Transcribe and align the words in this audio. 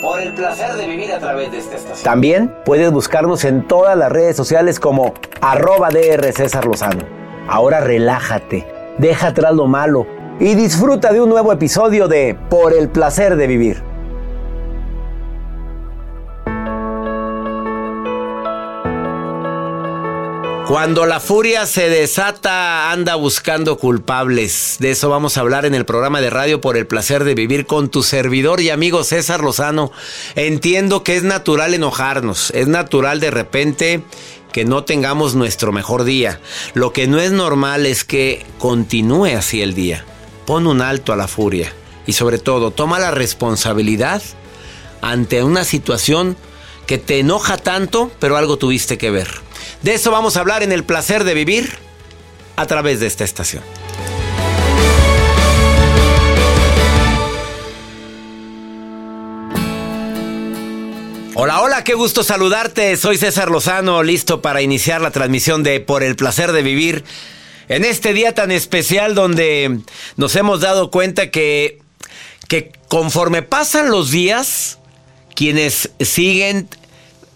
Por 0.00 0.20
el 0.20 0.34
placer 0.34 0.74
de 0.74 0.86
vivir 0.86 1.12
a 1.12 1.18
través 1.18 1.50
de 1.52 1.58
esta 1.58 1.76
estación. 1.76 2.04
También 2.04 2.54
puedes 2.64 2.90
buscarnos 2.92 3.44
en 3.44 3.66
todas 3.66 3.96
las 3.96 4.10
redes 4.10 4.36
sociales 4.36 4.80
como 4.80 5.14
arroba 5.40 5.90
DR 5.90 6.32
Lozano. 6.66 7.04
Ahora 7.48 7.80
relájate, 7.80 8.66
deja 8.98 9.28
atrás 9.28 9.54
lo 9.54 9.66
malo 9.66 10.06
y 10.40 10.54
disfruta 10.54 11.12
de 11.12 11.20
un 11.20 11.28
nuevo 11.28 11.52
episodio 11.52 12.08
de 12.08 12.36
Por 12.50 12.72
el 12.72 12.88
placer 12.88 13.36
de 13.36 13.46
vivir. 13.46 13.93
Cuando 20.66 21.04
la 21.04 21.20
furia 21.20 21.66
se 21.66 21.90
desata, 21.90 22.90
anda 22.90 23.16
buscando 23.16 23.76
culpables. 23.76 24.76
De 24.78 24.92
eso 24.92 25.10
vamos 25.10 25.36
a 25.36 25.40
hablar 25.40 25.66
en 25.66 25.74
el 25.74 25.84
programa 25.84 26.22
de 26.22 26.30
radio 26.30 26.62
por 26.62 26.78
el 26.78 26.86
placer 26.86 27.24
de 27.24 27.34
vivir 27.34 27.66
con 27.66 27.90
tu 27.90 28.02
servidor 28.02 28.62
y 28.62 28.70
amigo 28.70 29.04
César 29.04 29.42
Lozano. 29.42 29.92
Entiendo 30.36 31.04
que 31.04 31.16
es 31.16 31.22
natural 31.22 31.74
enojarnos, 31.74 32.50
es 32.52 32.66
natural 32.66 33.20
de 33.20 33.30
repente 33.30 34.02
que 34.52 34.64
no 34.64 34.84
tengamos 34.84 35.34
nuestro 35.34 35.70
mejor 35.70 36.04
día. 36.04 36.40
Lo 36.72 36.94
que 36.94 37.08
no 37.08 37.20
es 37.20 37.30
normal 37.30 37.84
es 37.84 38.02
que 38.02 38.46
continúe 38.58 39.36
así 39.36 39.60
el 39.60 39.74
día. 39.74 40.06
Pon 40.46 40.66
un 40.66 40.80
alto 40.80 41.12
a 41.12 41.16
la 41.16 41.28
furia 41.28 41.74
y 42.06 42.14
sobre 42.14 42.38
todo 42.38 42.70
toma 42.70 42.98
la 42.98 43.10
responsabilidad 43.10 44.22
ante 45.02 45.44
una 45.44 45.64
situación 45.64 46.38
que 46.86 46.96
te 46.96 47.18
enoja 47.18 47.58
tanto, 47.58 48.10
pero 48.18 48.38
algo 48.38 48.56
tuviste 48.56 48.96
que 48.96 49.10
ver. 49.10 49.28
De 49.84 49.92
eso 49.92 50.10
vamos 50.10 50.38
a 50.38 50.40
hablar 50.40 50.62
en 50.62 50.72
el 50.72 50.82
placer 50.82 51.24
de 51.24 51.34
vivir 51.34 51.76
a 52.56 52.64
través 52.64 53.00
de 53.00 53.06
esta 53.06 53.22
estación. 53.22 53.62
Hola, 61.34 61.60
hola, 61.60 61.84
qué 61.84 61.92
gusto 61.92 62.24
saludarte. 62.24 62.96
Soy 62.96 63.18
César 63.18 63.50
Lozano, 63.50 64.02
listo 64.02 64.40
para 64.40 64.62
iniciar 64.62 65.02
la 65.02 65.10
transmisión 65.10 65.62
de 65.62 65.80
Por 65.80 66.02
el 66.02 66.16
placer 66.16 66.52
de 66.52 66.62
vivir. 66.62 67.04
En 67.68 67.84
este 67.84 68.14
día 68.14 68.32
tan 68.32 68.52
especial 68.52 69.14
donde 69.14 69.80
nos 70.16 70.34
hemos 70.34 70.62
dado 70.62 70.90
cuenta 70.90 71.30
que, 71.30 71.82
que 72.48 72.72
conforme 72.88 73.42
pasan 73.42 73.90
los 73.90 74.10
días, 74.10 74.78
quienes 75.34 75.90
siguen 76.00 76.70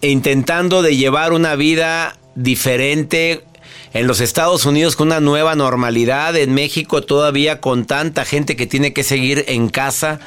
intentando 0.00 0.80
de 0.80 0.96
llevar 0.96 1.34
una 1.34 1.54
vida 1.54 2.17
diferente 2.38 3.42
en 3.92 4.06
los 4.06 4.20
Estados 4.20 4.64
Unidos 4.64 4.96
con 4.96 5.08
una 5.08 5.20
nueva 5.20 5.54
normalidad, 5.54 6.36
en 6.36 6.54
México 6.54 7.02
todavía 7.02 7.60
con 7.60 7.84
tanta 7.84 8.24
gente 8.24 8.56
que 8.56 8.66
tiene 8.66 8.92
que 8.92 9.02
seguir 9.02 9.44
en 9.48 9.68
casa 9.68 10.20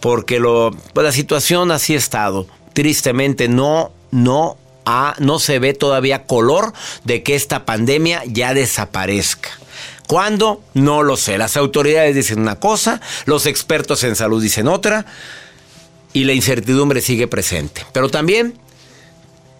porque 0.00 0.40
pues 0.40 1.04
la 1.04 1.12
situación 1.12 1.70
así 1.70 1.94
ha 1.94 1.98
estado. 1.98 2.46
Tristemente 2.72 3.48
no, 3.48 3.90
no, 4.10 4.56
no 5.18 5.38
se 5.38 5.58
ve 5.58 5.74
todavía 5.74 6.24
color 6.24 6.72
de 7.04 7.22
que 7.22 7.34
esta 7.34 7.64
pandemia 7.64 8.22
ya 8.26 8.54
desaparezca. 8.54 9.50
¿Cuándo? 10.06 10.62
No 10.74 11.02
lo 11.02 11.16
sé. 11.16 11.36
Las 11.36 11.56
autoridades 11.56 12.14
dicen 12.14 12.38
una 12.38 12.60
cosa, 12.60 13.00
los 13.24 13.46
expertos 13.46 14.04
en 14.04 14.14
salud 14.14 14.40
dicen 14.40 14.68
otra 14.68 15.04
y 16.12 16.24
la 16.24 16.32
incertidumbre 16.32 17.00
sigue 17.00 17.26
presente. 17.26 17.84
Pero 17.92 18.08
también 18.08 18.54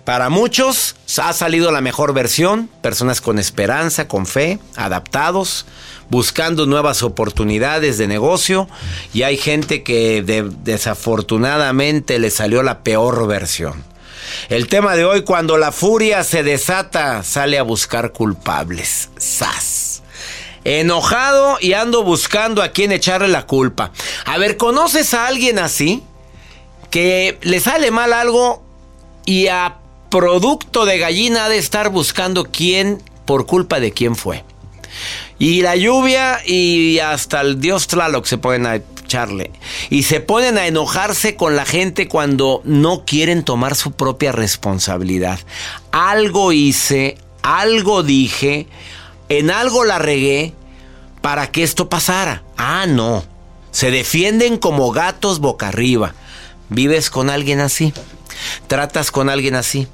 para 0.07 0.31
muchos 0.31 0.95
ha 1.21 1.33
salido 1.33 1.73
la 1.73 1.81
mejor 1.83 2.15
versión, 2.15 2.71
personas 2.81 3.21
con 3.21 3.39
esperanza, 3.41 4.07
con 4.09 4.25
fe, 4.25 4.61
adaptados, 4.77 5.67
buscando 6.09 6.65
nuevas 6.65 7.03
oportunidades 7.03 7.99
de 7.99 8.07
negocio 8.07 8.69
y 9.13 9.25
hay 9.25 9.37
gente 9.37 9.83
que 9.83 10.23
de- 10.23 10.49
desafortunadamente 10.63 12.21
le 12.21 12.31
salió 12.31 12.63
la 12.63 12.85
peor 12.85 13.27
versión. 13.27 13.85
El 14.49 14.69
tema 14.69 14.95
de 14.95 15.05
hoy, 15.05 15.23
cuando 15.25 15.59
la 15.59 15.73
furia 15.73 16.23
se 16.23 16.45
desata, 16.45 17.25
sale 17.25 17.59
a 17.59 17.63
buscar 17.65 18.13
culpables. 18.13 19.09
¡Sas! 19.19 20.03
Enojado 20.65 21.59
y 21.61 21.73
ando 21.73 22.05
buscando 22.05 22.63
a 22.63 22.69
quién 22.69 22.93
echarle 22.93 23.29
la 23.29 23.47
culpa. 23.47 23.91
A 24.25 24.39
ver, 24.39 24.57
¿conoces 24.57 25.15
a 25.15 25.27
alguien 25.27 25.59
así? 25.59 26.03
Que 26.91 27.39
le 27.43 27.59
sale 27.61 27.91
mal 27.91 28.13
algo 28.13 28.63
y 29.25 29.49
a 29.49 29.79
producto 30.17 30.87
de 30.87 30.97
gallina 30.97 31.45
ha 31.45 31.49
de 31.51 31.59
estar 31.59 31.91
buscando 31.91 32.47
quién 32.47 33.03
por 33.27 33.45
culpa 33.45 33.81
de 33.81 33.93
quién 33.93 34.17
fue. 34.17 34.45
Y 35.39 35.61
la 35.61 35.77
lluvia 35.77 36.41
y 36.47 37.01
hasta 37.01 37.43
el 37.43 37.61
dios 37.61 37.87
Tlaloc 37.87 38.25
se 38.25 38.39
ponen 38.39 38.65
a 38.65 38.77
echarle. 38.77 39.51
Y 39.91 40.05
se 40.05 40.21
ponen 40.21 40.57
a 40.57 40.67
enojarse 40.67 41.37
con 41.37 41.55
la 41.55 41.67
gente 41.67 42.09
cuando 42.09 42.63
no 42.65 43.05
quieren 43.05 43.45
tomar 43.45 43.75
su 43.75 43.93
propia 43.93 44.33
responsabilidad. 44.33 45.39
Algo 45.91 46.53
hice, 46.53 47.19
algo 47.43 48.03
dije, 48.03 48.69
en 49.29 49.51
algo 49.51 49.85
la 49.85 49.99
regué 49.99 50.55
para 51.21 51.51
que 51.53 51.63
esto 51.63 51.91
pasara. 51.91 52.43
Ah, 52.57 52.87
no. 52.89 53.23
Se 53.71 53.91
defienden 53.91 54.57
como 54.57 54.93
gatos 54.93 55.41
boca 55.41 55.69
arriba. 55.69 56.15
¿Vives 56.71 57.11
con 57.11 57.29
alguien 57.29 57.61
así? 57.61 57.93
¿Tratas 58.67 59.11
con 59.11 59.29
alguien 59.29 59.57
así? 59.57 59.87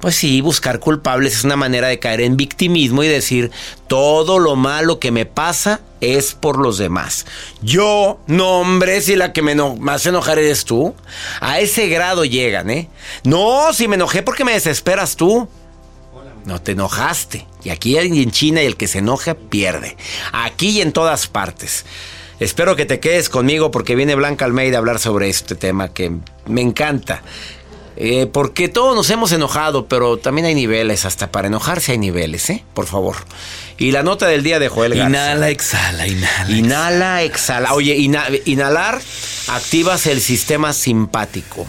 Pues 0.00 0.14
sí, 0.14 0.40
buscar 0.40 0.78
culpables 0.78 1.36
es 1.36 1.44
una 1.44 1.56
manera 1.56 1.88
de 1.88 1.98
caer 1.98 2.20
en 2.20 2.36
victimismo 2.36 3.02
y 3.02 3.08
decir 3.08 3.50
todo 3.88 4.38
lo 4.38 4.54
malo 4.54 5.00
que 5.00 5.10
me 5.10 5.26
pasa 5.26 5.80
es 6.00 6.34
por 6.34 6.58
los 6.58 6.78
demás. 6.78 7.26
Yo, 7.62 8.20
no 8.28 8.60
hombre, 8.60 9.00
si 9.00 9.16
la 9.16 9.32
que 9.32 9.42
me, 9.42 9.56
no, 9.56 9.74
más 9.74 10.06
enojar 10.06 10.38
eres 10.38 10.64
tú. 10.64 10.94
A 11.40 11.58
ese 11.58 11.88
grado 11.88 12.24
llegan, 12.24 12.70
¿eh? 12.70 12.88
No, 13.24 13.72
si 13.72 13.88
me 13.88 13.96
enojé 13.96 14.22
porque 14.22 14.44
me 14.44 14.52
desesperas 14.52 15.16
tú. 15.16 15.48
No 16.44 16.62
te 16.62 16.72
enojaste. 16.72 17.46
Y 17.64 17.70
aquí 17.70 17.98
en 17.98 18.30
China 18.30 18.60
el 18.60 18.76
que 18.76 18.86
se 18.86 18.98
enoja 18.98 19.34
pierde. 19.34 19.96
Aquí 20.32 20.70
y 20.70 20.80
en 20.80 20.92
todas 20.92 21.26
partes. 21.26 21.84
Espero 22.40 22.76
que 22.76 22.86
te 22.86 23.00
quedes 23.00 23.28
conmigo 23.28 23.72
porque 23.72 23.96
viene 23.96 24.14
Blanca 24.14 24.44
Almeida 24.44 24.76
a 24.76 24.78
hablar 24.78 25.00
sobre 25.00 25.28
este 25.28 25.56
tema 25.56 25.92
que 25.92 26.12
me 26.46 26.60
encanta. 26.60 27.22
Eh, 28.00 28.26
porque 28.32 28.68
todos 28.68 28.94
nos 28.94 29.10
hemos 29.10 29.32
enojado, 29.32 29.88
pero 29.88 30.18
también 30.18 30.46
hay 30.46 30.54
niveles, 30.54 31.04
hasta 31.04 31.32
para 31.32 31.48
enojarse 31.48 31.90
hay 31.90 31.98
niveles, 31.98 32.48
¿eh? 32.48 32.64
Por 32.72 32.86
favor. 32.86 33.16
Y 33.76 33.90
la 33.90 34.04
nota 34.04 34.28
del 34.28 34.44
día 34.44 34.60
de 34.60 34.68
Joel 34.68 34.94
Garza. 34.94 35.08
Inhala, 35.08 35.50
exhala, 35.50 36.06
inhala. 36.06 36.50
Inhala, 36.50 37.22
exhala. 37.24 37.74
Oye, 37.74 37.96
inhalar 37.96 39.00
activas 39.48 40.06
el 40.06 40.20
sistema 40.20 40.72
simpático, 40.74 41.66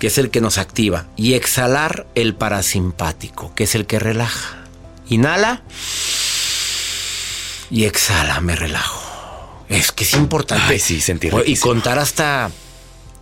que 0.00 0.08
es 0.08 0.18
el 0.18 0.28
que 0.30 0.40
nos 0.40 0.58
activa. 0.58 1.06
Y 1.14 1.34
exhalar 1.34 2.08
el 2.16 2.34
parasimpático, 2.34 3.54
que 3.54 3.62
es 3.62 3.76
el 3.76 3.86
que 3.86 4.00
relaja. 4.00 4.64
Inhala 5.08 5.62
y 7.70 7.84
exhala, 7.84 8.40
me 8.40 8.56
relajo. 8.56 9.00
Es 9.68 9.92
que 9.92 10.02
es 10.02 10.14
importante. 10.14 10.64
Ay, 10.66 10.80
sí, 10.80 11.00
sentir 11.00 11.32
Y 11.46 11.56
contar 11.58 12.00
hasta 12.00 12.50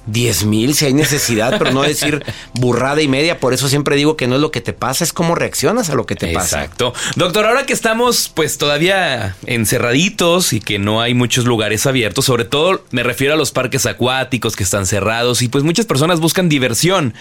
10 0.06 0.44
mil 0.44 0.74
si 0.74 0.86
hay 0.86 0.94
necesidad, 0.94 1.58
pero 1.58 1.72
no 1.72 1.82
decir 1.82 2.24
burrada 2.54 3.02
y 3.02 3.08
media. 3.08 3.38
Por 3.38 3.52
eso 3.52 3.68
siempre 3.68 3.96
digo 3.96 4.16
que 4.16 4.26
no 4.26 4.36
es 4.36 4.40
lo 4.40 4.50
que 4.50 4.60
te 4.60 4.72
pasa, 4.72 5.04
es 5.04 5.12
cómo 5.12 5.34
reaccionas 5.34 5.90
a 5.90 5.94
lo 5.94 6.06
que 6.06 6.16
te 6.16 6.32
pasa. 6.32 6.62
Exacto. 6.62 6.92
Doctor, 7.16 7.46
ahora 7.46 7.66
que 7.66 7.72
estamos 7.72 8.30
pues 8.34 8.58
todavía 8.58 9.36
encerraditos 9.46 10.52
y 10.52 10.60
que 10.60 10.78
no 10.78 11.00
hay 11.00 11.14
muchos 11.14 11.44
lugares 11.44 11.86
abiertos, 11.86 12.24
sobre 12.24 12.44
todo 12.44 12.84
me 12.90 13.02
refiero 13.02 13.34
a 13.34 13.36
los 13.36 13.50
parques 13.50 13.86
acuáticos 13.86 14.56
que 14.56 14.62
están 14.62 14.86
cerrados 14.86 15.42
y 15.42 15.48
pues 15.48 15.64
muchas 15.64 15.86
personas 15.86 16.20
buscan 16.20 16.48
diversión. 16.48 17.14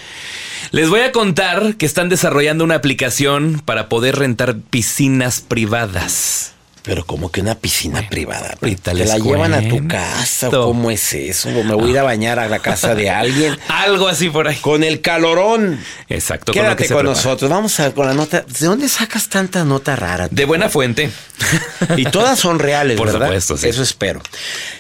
Les 0.71 0.89
voy 0.89 1.01
a 1.01 1.11
contar 1.11 1.75
que 1.75 1.85
están 1.85 2.09
desarrollando 2.09 2.63
una 2.63 2.75
aplicación 2.75 3.61
para 3.65 3.89
poder 3.89 4.17
rentar 4.17 4.57
piscinas 4.69 5.41
privadas. 5.41 6.53
Pero 6.83 7.05
como 7.05 7.31
que 7.31 7.41
una 7.41 7.55
piscina 7.55 8.07
privada. 8.09 8.55
¿Te 8.81 8.93
la 8.93 9.17
llevan 9.17 9.53
a 9.53 9.67
tu 9.67 9.87
casa? 9.87 10.49
¿Cómo 10.49 10.89
es 10.91 11.13
eso? 11.13 11.49
¿O 11.49 11.63
me 11.63 11.73
voy 11.73 11.89
a 11.89 11.91
ir 11.91 11.99
a 11.99 12.03
bañar 12.03 12.39
a 12.39 12.47
la 12.47 12.59
casa 12.59 12.95
de 12.95 13.09
alguien? 13.09 13.57
Algo 13.67 14.07
así 14.07 14.29
por 14.29 14.47
ahí. 14.47 14.55
Con 14.57 14.83
el 14.83 15.01
calorón. 15.01 15.79
Exacto. 16.07 16.53
Quédate 16.53 16.87
con, 16.87 17.05
nosotros. 17.05 17.49
Vamos 17.49 17.79
a 17.79 17.91
con 17.91 18.05
la 18.05 18.13
nota. 18.13 18.45
¿De 18.47 18.65
dónde 18.65 18.87
sacas 18.87 19.27
tanta 19.27 19.65
nota 19.65 19.95
rara? 19.95 20.29
De 20.29 20.45
buena 20.45 20.69
fuente. 20.69 21.11
y 21.97 22.05
todas 22.05 22.39
son 22.39 22.59
reales, 22.59 22.97
por 22.97 23.07
¿verdad? 23.07 23.27
Supuesto, 23.27 23.57
sí. 23.57 23.67
Eso 23.67 23.83
espero. 23.83 24.21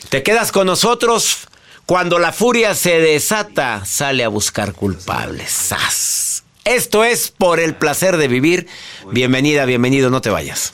Te 0.09 0.23
quedas 0.23 0.51
con 0.51 0.67
nosotros. 0.67 1.47
Cuando 1.85 2.19
la 2.19 2.31
furia 2.31 2.75
se 2.75 2.99
desata, 2.99 3.83
sale 3.83 4.23
a 4.23 4.27
buscar 4.27 4.73
culpables. 4.73 5.49
¡Sas! 5.51 6.43
Esto 6.63 7.03
es 7.03 7.31
por 7.31 7.59
el 7.59 7.73
placer 7.73 8.17
de 8.17 8.27
vivir. 8.27 8.67
Bienvenida, 9.11 9.65
bienvenido, 9.65 10.11
no 10.11 10.21
te 10.21 10.29
vayas 10.29 10.73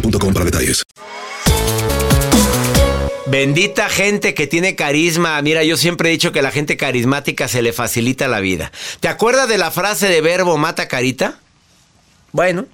para 0.00 0.44
detalles. 0.44 0.84
Bendita 3.26 3.88
gente 3.88 4.34
que 4.34 4.46
tiene 4.46 4.74
carisma. 4.74 5.40
Mira, 5.40 5.64
yo 5.64 5.76
siempre 5.76 6.08
he 6.08 6.12
dicho 6.12 6.32
que 6.32 6.40
a 6.40 6.42
la 6.42 6.50
gente 6.50 6.76
carismática 6.76 7.48
se 7.48 7.62
le 7.62 7.72
facilita 7.72 8.28
la 8.28 8.40
vida. 8.40 8.72
¿Te 9.00 9.08
acuerdas 9.08 9.48
de 9.48 9.58
la 9.58 9.70
frase 9.70 10.08
de 10.08 10.20
verbo 10.20 10.58
mata 10.58 10.86
carita? 10.86 11.38
Bueno, 12.32 12.66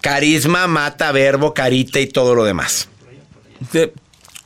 carisma 0.00 0.66
mata 0.66 1.10
verbo, 1.12 1.54
carita 1.54 1.98
y 1.98 2.06
todo 2.06 2.34
lo 2.34 2.44
demás. 2.44 2.88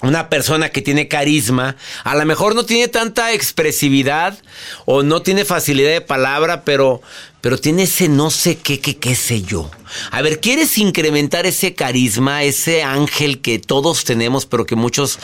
Una 0.00 0.28
persona 0.28 0.68
que 0.68 0.80
tiene 0.80 1.08
carisma, 1.08 1.76
a 2.04 2.14
lo 2.14 2.24
mejor 2.24 2.54
no 2.54 2.64
tiene 2.64 2.86
tanta 2.86 3.32
expresividad 3.32 4.38
o 4.86 5.02
no 5.02 5.22
tiene 5.22 5.44
facilidad 5.44 5.90
de 5.90 6.00
palabra, 6.00 6.62
pero, 6.64 7.02
pero 7.40 7.58
tiene 7.58 7.84
ese 7.84 8.08
no 8.08 8.30
sé 8.30 8.58
qué, 8.58 8.80
qué, 8.80 8.96
qué 8.96 9.14
sé 9.14 9.42
yo. 9.42 9.70
A 10.10 10.22
ver, 10.22 10.40
¿quieres 10.40 10.76
incrementar 10.78 11.46
ese 11.46 11.74
carisma, 11.74 12.42
ese 12.42 12.82
ángel 12.82 13.40
que 13.40 13.58
todos 13.58 14.04
tenemos, 14.04 14.44
pero 14.44 14.66
que 14.66 14.74
muchos 14.74 15.18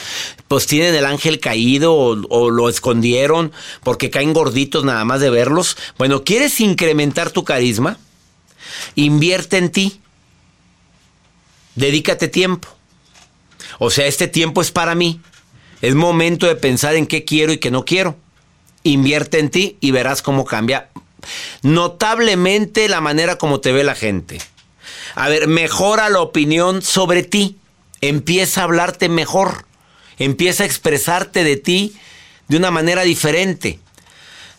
pues 0.47 0.65
tienen 0.65 0.95
el 0.95 1.05
ángel 1.05 1.39
caído 1.39 1.93
o, 1.93 2.15
o 2.29 2.49
lo 2.49 2.69
escondieron 2.69 3.51
porque 3.83 4.09
caen 4.09 4.33
gorditos 4.33 4.85
nada 4.85 5.03
más 5.03 5.19
de 5.19 5.29
verlos? 5.29 5.77
Bueno, 5.97 6.23
¿quieres 6.23 6.59
incrementar 6.61 7.31
tu 7.31 7.43
carisma? 7.43 7.97
Invierte 8.95 9.57
en 9.57 9.71
ti. 9.71 9.99
Dedícate 11.75 12.29
tiempo. 12.29 12.69
O 13.77 13.89
sea, 13.89 14.07
este 14.07 14.29
tiempo 14.29 14.61
es 14.61 14.71
para 14.71 14.95
mí. 14.95 15.19
Es 15.81 15.95
momento 15.95 16.47
de 16.47 16.55
pensar 16.55 16.95
en 16.95 17.07
qué 17.07 17.25
quiero 17.25 17.51
y 17.51 17.57
qué 17.57 17.71
no 17.71 17.83
quiero. 17.83 18.15
Invierte 18.83 19.39
en 19.39 19.49
ti 19.49 19.77
y 19.81 19.91
verás 19.91 20.21
cómo 20.21 20.45
cambia 20.45 20.89
notablemente 21.61 22.89
la 22.89 23.01
manera 23.01 23.37
como 23.37 23.59
te 23.59 23.71
ve 23.71 23.83
la 23.83 23.95
gente. 23.95 24.39
A 25.15 25.29
ver, 25.29 25.47
mejora 25.47 26.09
la 26.09 26.21
opinión 26.21 26.81
sobre 26.81 27.23
ti. 27.23 27.57
Empieza 28.01 28.61
a 28.61 28.63
hablarte 28.65 29.09
mejor. 29.09 29.65
Empieza 30.17 30.63
a 30.63 30.65
expresarte 30.65 31.43
de 31.43 31.57
ti 31.57 31.95
de 32.47 32.57
una 32.57 32.71
manera 32.71 33.03
diferente. 33.03 33.79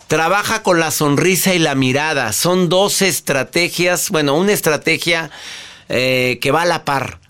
Trabaja 0.09 0.63
con 0.63 0.79
la 0.79 0.91
sonrisa 0.91 1.55
y 1.55 1.59
la 1.59 1.75
mirada. 1.75 2.33
Son 2.33 2.69
dos 2.69 3.03
estrategias, 3.03 4.11
bueno, 4.11 4.35
una 4.37 4.53
estrategia 4.53 5.31
eh, 5.89 6.39
que 6.41 6.51
va 6.51 6.63
a 6.63 6.67
la 6.67 6.85
par. 6.85 7.21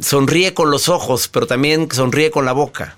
Sonríe 0.00 0.54
con 0.54 0.70
los 0.70 0.88
ojos, 0.88 1.28
pero 1.28 1.46
también 1.46 1.88
sonríe 1.92 2.30
con 2.30 2.44
la 2.44 2.52
boca. 2.52 2.96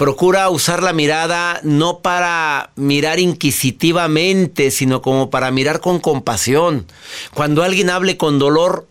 Procura 0.00 0.48
usar 0.48 0.82
la 0.82 0.94
mirada 0.94 1.60
no 1.62 1.98
para 1.98 2.70
mirar 2.74 3.20
inquisitivamente, 3.20 4.70
sino 4.70 5.02
como 5.02 5.28
para 5.28 5.50
mirar 5.50 5.80
con 5.80 6.00
compasión. 6.00 6.86
Cuando 7.34 7.62
alguien 7.62 7.90
hable 7.90 8.16
con 8.16 8.38
dolor, 8.38 8.88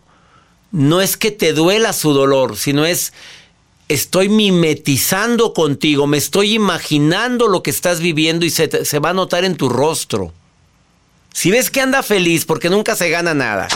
no 0.70 1.00
es 1.00 1.16
que 1.16 1.32
te 1.32 1.52
duela 1.52 1.92
su 1.94 2.12
dolor, 2.12 2.56
sino 2.56 2.86
es 2.86 3.12
estoy 3.88 4.28
mimetizando 4.28 5.52
contigo, 5.52 6.06
me 6.06 6.16
estoy 6.16 6.54
imaginando 6.54 7.48
lo 7.48 7.64
que 7.64 7.70
estás 7.70 7.98
viviendo 7.98 8.46
y 8.46 8.50
se, 8.50 8.68
va 9.00 9.10
a 9.10 9.14
notar 9.14 9.44
en 9.44 9.56
tu 9.56 9.68
rostro. 9.68 10.32
Si 11.34 11.50
ves 11.50 11.72
que 11.72 11.80
anda 11.80 12.04
feliz 12.04 12.44
porque 12.44 12.70
nunca 12.70 12.94
se 12.94 13.10
gana 13.10 13.34
nada. 13.34 13.66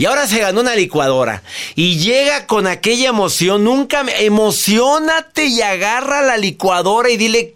Y 0.00 0.06
ahora 0.06 0.26
se 0.26 0.38
ganó 0.38 0.62
una 0.62 0.74
licuadora. 0.74 1.42
Y 1.74 1.98
llega 1.98 2.46
con 2.46 2.66
aquella 2.66 3.10
emoción. 3.10 3.64
Nunca 3.64 4.02
me... 4.02 4.24
Emocionate 4.24 5.44
y 5.44 5.60
agarra 5.60 6.22
la 6.22 6.38
licuadora 6.38 7.10
y 7.10 7.18
dile, 7.18 7.52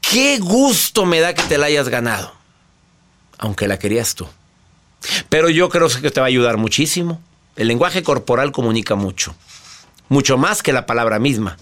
qué 0.00 0.38
gusto 0.40 1.06
me 1.06 1.20
da 1.20 1.34
que 1.34 1.44
te 1.44 1.58
la 1.58 1.66
hayas 1.66 1.88
ganado. 1.88 2.34
Aunque 3.38 3.68
la 3.68 3.78
querías 3.78 4.16
tú. 4.16 4.26
Pero 5.28 5.50
yo 5.50 5.68
creo 5.68 5.88
que 5.88 6.10
te 6.10 6.18
va 6.18 6.26
a 6.26 6.28
ayudar 6.28 6.56
muchísimo. 6.56 7.22
El 7.54 7.68
lenguaje 7.68 8.02
corporal 8.02 8.50
comunica 8.50 8.96
mucho 8.96 9.32
mucho 10.08 10.36
más 10.36 10.62
que 10.62 10.74
la 10.74 10.84
palabra 10.84 11.18
misma, 11.18 11.56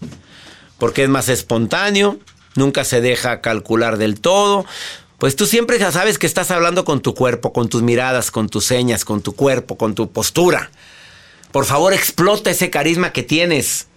porque 0.78 1.04
es 1.04 1.08
más 1.08 1.28
espontáneo, 1.28 2.18
nunca 2.56 2.84
se 2.84 3.00
deja 3.00 3.40
calcular 3.40 3.96
del 3.96 4.20
todo. 4.20 4.66
Pues 5.20 5.36
tú 5.36 5.44
siempre 5.44 5.78
ya 5.78 5.92
sabes 5.92 6.18
que 6.18 6.26
estás 6.26 6.50
hablando 6.50 6.86
con 6.86 7.02
tu 7.02 7.14
cuerpo, 7.14 7.52
con 7.52 7.68
tus 7.68 7.82
miradas, 7.82 8.30
con 8.30 8.48
tus 8.48 8.64
señas, 8.64 9.04
con 9.04 9.20
tu 9.20 9.36
cuerpo, 9.36 9.76
con 9.76 9.94
tu 9.94 10.10
postura. 10.10 10.70
Por 11.52 11.66
favor, 11.66 11.92
explota 11.92 12.50
ese 12.50 12.70
carisma 12.70 13.12
que 13.12 13.22
tienes. 13.22 13.88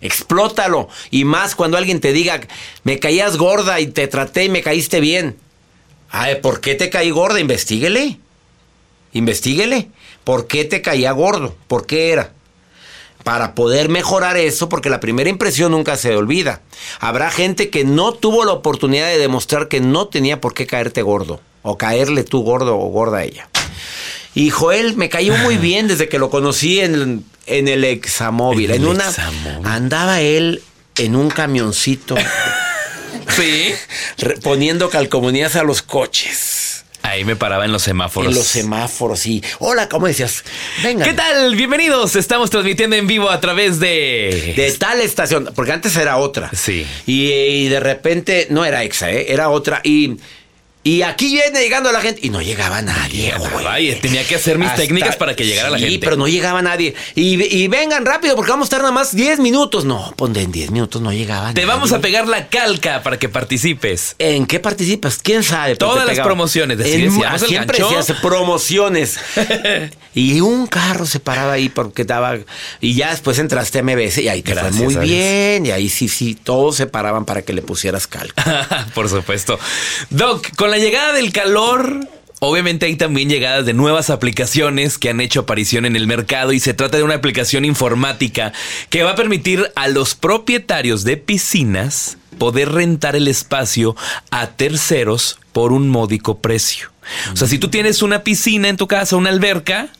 Explótalo. 0.00 0.88
Y 1.12 1.24
más 1.24 1.54
cuando 1.54 1.76
alguien 1.76 2.00
te 2.00 2.12
diga, 2.12 2.40
me 2.82 2.98
caías 2.98 3.36
gorda 3.36 3.78
y 3.78 3.86
te 3.86 4.08
traté 4.08 4.46
y 4.46 4.48
me 4.48 4.60
caíste 4.60 4.98
bien. 4.98 5.36
Ay, 6.10 6.40
¿por 6.42 6.60
qué 6.60 6.74
te 6.74 6.90
caí 6.90 7.10
gorda? 7.10 7.38
Investíguele. 7.38 8.18
Investíguele. 9.12 9.88
¿Por 10.24 10.48
qué 10.48 10.64
te 10.64 10.82
caía 10.82 11.12
gordo? 11.12 11.54
¿Por 11.68 11.86
qué 11.86 12.10
era? 12.10 12.32
Para 13.22 13.54
poder 13.54 13.88
mejorar 13.88 14.36
eso, 14.36 14.68
porque 14.68 14.90
la 14.90 15.00
primera 15.00 15.30
impresión 15.30 15.72
nunca 15.72 15.96
se 15.96 16.14
olvida. 16.14 16.60
Habrá 17.00 17.30
gente 17.30 17.70
que 17.70 17.84
no 17.84 18.12
tuvo 18.12 18.44
la 18.44 18.52
oportunidad 18.52 19.08
de 19.08 19.18
demostrar 19.18 19.68
que 19.68 19.80
no 19.80 20.08
tenía 20.08 20.40
por 20.40 20.54
qué 20.54 20.66
caerte 20.66 21.02
gordo, 21.02 21.40
o 21.62 21.78
caerle 21.78 22.24
tú 22.24 22.42
gordo 22.42 22.78
o 22.78 22.88
gorda 22.88 23.18
a 23.18 23.24
ella. 23.24 23.48
Y 24.34 24.50
Joel 24.50 24.96
me 24.96 25.08
cayó 25.08 25.36
muy 25.38 25.58
bien 25.58 25.88
desde 25.88 26.08
que 26.08 26.18
lo 26.18 26.30
conocí 26.30 26.80
en, 26.80 27.24
en 27.46 27.68
el 27.68 27.84
examóvil. 27.84 28.70
En, 28.70 28.86
una 28.86 29.04
andaba 29.64 30.20
él 30.20 30.62
en 30.96 31.16
un 31.16 31.28
camioncito. 31.28 32.16
sí. 33.36 33.74
Poniendo 34.42 34.88
calcomanías 34.88 35.56
a 35.56 35.62
los 35.62 35.82
coches. 35.82 36.71
Ahí 37.02 37.24
me 37.24 37.36
paraba 37.36 37.64
en 37.64 37.72
los 37.72 37.82
semáforos. 37.82 38.30
En 38.30 38.38
los 38.38 38.46
semáforos, 38.46 39.20
sí. 39.20 39.42
Hola, 39.58 39.88
¿cómo 39.88 40.06
decías? 40.06 40.44
Venga. 40.82 41.04
¿Qué 41.04 41.12
tal? 41.12 41.54
Bienvenidos. 41.56 42.16
Estamos 42.16 42.50
transmitiendo 42.50 42.96
en 42.96 43.06
vivo 43.06 43.28
a 43.28 43.40
través 43.40 43.80
de. 43.80 44.54
De 44.56 44.72
tal 44.72 45.00
estación. 45.00 45.50
Porque 45.54 45.72
antes 45.72 45.96
era 45.96 46.16
otra. 46.16 46.50
Sí. 46.54 46.86
Y, 47.06 47.28
y 47.30 47.68
de 47.68 47.80
repente. 47.80 48.46
No 48.50 48.64
era 48.64 48.84
exa, 48.84 49.10
¿eh? 49.10 49.26
Era 49.32 49.50
otra. 49.50 49.80
Y. 49.84 50.16
Y 50.84 51.02
aquí 51.02 51.32
viene 51.32 51.60
llegando 51.60 51.92
la 51.92 52.00
gente. 52.00 52.20
Y 52.24 52.30
no 52.30 52.42
llegaba 52.42 52.82
nadie, 52.82 53.32
güey. 53.38 54.00
tenía 54.00 54.26
que 54.26 54.34
hacer 54.34 54.58
mis 54.58 54.74
técnicas 54.74 55.16
para 55.16 55.36
que 55.36 55.46
llegara 55.46 55.70
la 55.70 55.78
gente. 55.78 55.92
Sí, 55.92 55.98
pero 55.98 56.16
no 56.16 56.26
llegaba 56.26 56.60
nadie. 56.60 56.94
Y, 57.14 57.68
vengan 57.68 58.04
rápido 58.04 58.34
porque 58.34 58.50
vamos 58.50 58.66
a 58.66 58.66
estar 58.66 58.80
nada 58.80 58.92
más 58.92 59.14
10 59.14 59.38
minutos. 59.38 59.84
No, 59.84 60.12
ponte 60.16 60.42
en 60.42 60.50
10 60.50 60.70
minutos 60.70 61.00
no 61.00 61.12
llegaba 61.12 61.54
Te 61.54 61.64
vamos 61.64 61.92
a 61.92 62.00
pegar 62.00 62.26
la 62.26 62.48
calca 62.48 63.02
para 63.02 63.18
que 63.18 63.28
participes. 63.28 64.16
¿En 64.18 64.46
qué 64.46 64.58
participas? 64.58 65.18
¿Quién 65.18 65.44
sabe? 65.44 65.76
Todas 65.76 66.04
las 66.04 66.18
promociones. 66.18 66.80
En, 66.80 67.12
siempre 67.38 67.78
hace 67.96 68.14
promociones. 68.14 69.18
y 70.14 70.40
un 70.40 70.66
carro 70.66 71.06
se 71.06 71.20
paraba 71.20 71.52
ahí 71.52 71.68
porque 71.68 72.02
estaba... 72.02 72.36
Y 72.80 72.94
ya 72.94 73.10
después 73.10 73.38
entraste 73.38 73.78
a 73.78 73.82
MBS 73.84 74.18
y 74.18 74.28
ahí 74.28 74.42
te 74.42 74.54
fue 74.54 74.70
muy 74.72 74.96
bien. 74.96 75.64
Y 75.64 75.70
ahí 75.70 75.88
sí, 75.88 76.08
sí, 76.08 76.34
todos 76.34 76.76
se 76.76 76.86
paraban 76.86 77.24
para 77.24 77.42
que 77.42 77.52
le 77.52 77.62
pusieras 77.62 78.08
calca. 78.08 78.88
Por 78.94 79.08
supuesto. 79.08 79.58
Doc, 80.10 80.54
con 80.56 80.71
la 80.72 80.78
llegada 80.78 81.12
del 81.12 81.32
calor, 81.32 82.08
Obviamente 82.44 82.86
hay 82.86 82.96
también 82.96 83.28
llegadas 83.28 83.64
de 83.64 83.72
nuevas 83.72 84.10
aplicaciones 84.10 84.98
que 84.98 85.10
han 85.10 85.20
hecho 85.20 85.40
aparición 85.40 85.84
en 85.84 85.94
el 85.94 86.08
mercado 86.08 86.52
y 86.52 86.58
se 86.58 86.74
trata 86.74 86.96
de 86.96 87.04
una 87.04 87.14
aplicación 87.14 87.64
informática 87.64 88.52
que 88.90 89.04
va 89.04 89.12
a 89.12 89.14
permitir 89.14 89.70
a 89.76 89.86
los 89.86 90.16
propietarios 90.16 91.04
de 91.04 91.18
piscinas 91.18 92.18
poder 92.38 92.72
rentar 92.72 93.14
el 93.14 93.28
espacio 93.28 93.94
a 94.32 94.48
terceros 94.48 95.38
por 95.52 95.70
un 95.70 95.88
módico 95.88 96.40
precio. 96.40 96.90
O 97.32 97.36
sea, 97.36 97.46
si 97.46 97.58
tú 97.58 97.68
tienes 97.68 98.02
una 98.02 98.24
piscina 98.24 98.68
en 98.68 98.76
tu 98.76 98.88
casa, 98.88 99.14
una 99.14 99.30
alberca, 99.30 99.90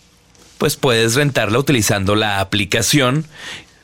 pues 0.58 0.74
puedes 0.74 1.14
rentarla 1.14 1.60
utilizando 1.60 2.16
la 2.16 2.40
aplicación 2.40 3.24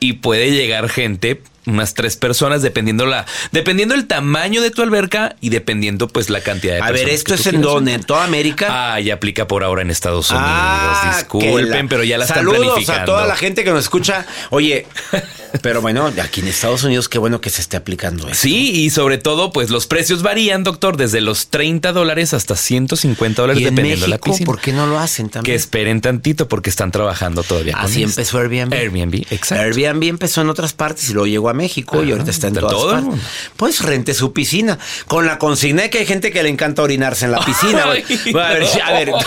y 0.01 0.13
puede 0.13 0.51
llegar 0.51 0.89
gente 0.89 1.41
unas 1.71 1.93
tres 1.93 2.15
personas, 2.17 2.61
dependiendo 2.61 3.05
la, 3.05 3.25
dependiendo 3.51 3.95
el 3.95 4.07
tamaño 4.07 4.61
de 4.61 4.71
tu 4.71 4.81
alberca 4.81 5.35
y 5.41 5.49
dependiendo 5.49 6.07
pues 6.07 6.29
la 6.29 6.41
cantidad 6.41 6.73
de 6.73 6.79
a 6.79 6.87
personas. 6.87 7.01
A 7.01 7.05
ver, 7.05 7.13
¿esto 7.13 7.33
es 7.33 7.45
en 7.47 7.61
dónde? 7.61 7.93
¿En 7.93 8.03
toda 8.03 8.23
América? 8.23 8.93
Ah, 8.93 8.99
ya 8.99 9.15
aplica 9.15 9.47
por 9.47 9.63
ahora 9.63 9.81
en 9.81 9.91
Estados 9.91 10.29
Unidos. 10.31 10.47
Ah, 10.49 11.15
Disculpen, 11.17 11.87
pero 11.87 12.03
ya 12.03 12.17
la 12.17 12.25
están 12.25 12.45
planificando. 12.45 13.01
a 13.01 13.05
toda 13.05 13.27
la 13.27 13.35
gente 13.35 13.63
que 13.63 13.71
nos 13.71 13.83
escucha. 13.83 14.25
Oye, 14.49 14.85
pero 15.61 15.81
bueno, 15.81 16.11
aquí 16.21 16.41
en 16.41 16.47
Estados 16.47 16.83
Unidos 16.83 17.09
qué 17.09 17.19
bueno 17.19 17.41
que 17.41 17.49
se 17.49 17.61
esté 17.61 17.77
aplicando 17.77 18.27
eso. 18.27 18.41
Sí, 18.41 18.71
y 18.71 18.89
sobre 18.89 19.17
todo, 19.17 19.51
pues 19.51 19.69
los 19.69 19.87
precios 19.87 20.21
varían, 20.21 20.63
doctor, 20.63 20.97
desde 20.97 21.21
los 21.21 21.47
30 21.47 21.91
dólares 21.91 22.33
hasta 22.33 22.55
150 22.55 23.41
dólares 23.41 23.63
dependiendo 23.63 24.05
de 24.05 24.09
la 24.09 24.17
piscina. 24.17 24.45
¿Por 24.45 24.59
qué 24.59 24.73
no 24.73 24.87
lo 24.87 24.99
hacen 24.99 25.29
también? 25.29 25.51
Que 25.51 25.55
esperen 25.55 26.01
tantito 26.01 26.47
porque 26.47 26.69
están 26.69 26.91
trabajando 26.91 27.43
todavía. 27.43 27.75
Así 27.77 28.03
empezó 28.03 28.39
Airbnb. 28.39 28.73
Airbnb, 28.73 29.15
exacto. 29.31 29.63
Airbnb 29.63 30.03
empezó 30.03 30.41
en 30.41 30.49
otras 30.49 30.73
partes 30.73 31.09
y 31.09 31.13
luego 31.13 31.27
llegó 31.27 31.49
a 31.49 31.53
México 31.59 32.03
y 32.03 32.11
ahorita 32.11 32.31
está 32.31 32.47
en 32.47 32.55
todas 32.55 32.71
todo 32.71 32.91
partes. 32.91 33.19
Pues 33.57 33.81
rente 33.81 34.13
su 34.13 34.33
piscina. 34.33 34.79
Con 35.07 35.25
la 35.25 35.37
consigna 35.37 35.83
de 35.83 35.89
que 35.89 35.99
hay 35.99 36.05
gente 36.05 36.31
que 36.31 36.41
le 36.41 36.49
encanta 36.49 36.81
orinarse 36.81 37.25
en 37.25 37.31
la 37.31 37.39
piscina. 37.45 37.83
a 37.83 37.89
ver, 37.89 38.05
a 38.83 38.91
ver, 38.93 39.11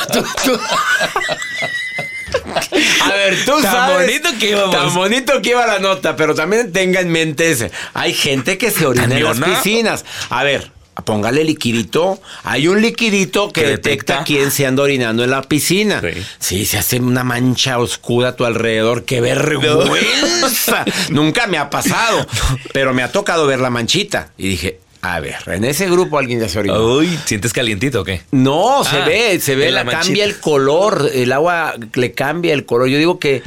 A 3.03 3.15
ver, 3.15 3.45
tú 3.45 3.53
tan 3.61 3.73
sabes. 3.73 4.07
Bonito 4.07 4.31
que 4.39 4.51
íbamos. 4.51 4.75
Tan 4.75 4.95
bonito 4.95 5.43
que 5.43 5.51
iba 5.51 5.67
la 5.67 5.79
nota, 5.79 6.17
pero 6.17 6.35
también 6.35 6.73
tenga 6.73 7.01
en 7.01 7.11
mente 7.11 7.51
ese. 7.51 7.71
Hay 7.95 8.15
gente 8.15 8.59
que 8.59 8.71
se 8.71 8.87
orina 8.87 9.17
en 9.17 9.25
las 9.25 9.39
piscinas. 9.39 10.05
A 10.31 10.43
ver, 10.43 10.71
póngale 11.05 11.45
liquidito. 11.45 12.21
Hay 12.45 12.69
un 12.69 12.81
liquidito 12.81 13.51
que, 13.51 13.67
detecta, 13.67 14.25
quién 14.25 14.51
se 14.51 14.67
anda 14.67 14.83
orinando 14.83 15.25
en 15.25 15.31
la 15.31 15.43
piscina. 15.43 16.03
Sí. 16.39 16.67
se 16.67 16.79
hace 16.79 17.01
una 17.01 17.25
mancha 17.25 17.79
oscura 17.79 18.29
a 18.29 18.37
tu 18.37 18.45
alrededor. 18.45 19.05
¡Qué 19.05 19.21
vergüenza! 19.21 20.85
Nunca 21.11 21.47
me 21.47 21.59
ha 21.59 21.71
pasado, 21.71 22.27
pero 22.73 22.93
me 22.93 23.03
ha 23.03 23.11
tocado 23.11 23.47
ver 23.47 23.61
la 23.61 23.71
manchita. 23.71 24.31
Y 24.37 24.49
dije, 24.49 24.81
a 25.01 25.19
ver, 25.21 25.37
en 25.47 25.65
ese 25.65 25.89
grupo 25.89 26.19
alguien 26.19 26.41
ya 26.41 26.49
se 26.49 26.59
orinó. 26.59 26.97
Uy, 26.97 27.19
¿sientes 27.25 27.53
calientito 27.53 28.03
o 28.03 28.05
qué? 28.05 28.23
No, 28.31 28.85
se 28.85 28.99
ah, 28.99 29.05
ve, 29.05 29.41
se 29.41 29.57
ve, 29.57 29.71
la, 29.71 29.85
cambia 29.85 30.25
el 30.25 30.39
color, 30.39 31.11
el 31.13 31.33
agua 31.33 31.75
le 31.95 32.13
cambia 32.13 32.53
el 32.53 32.65
color. 32.65 32.89
Yo 32.89 32.99
digo 32.99 33.19
que 33.19 33.43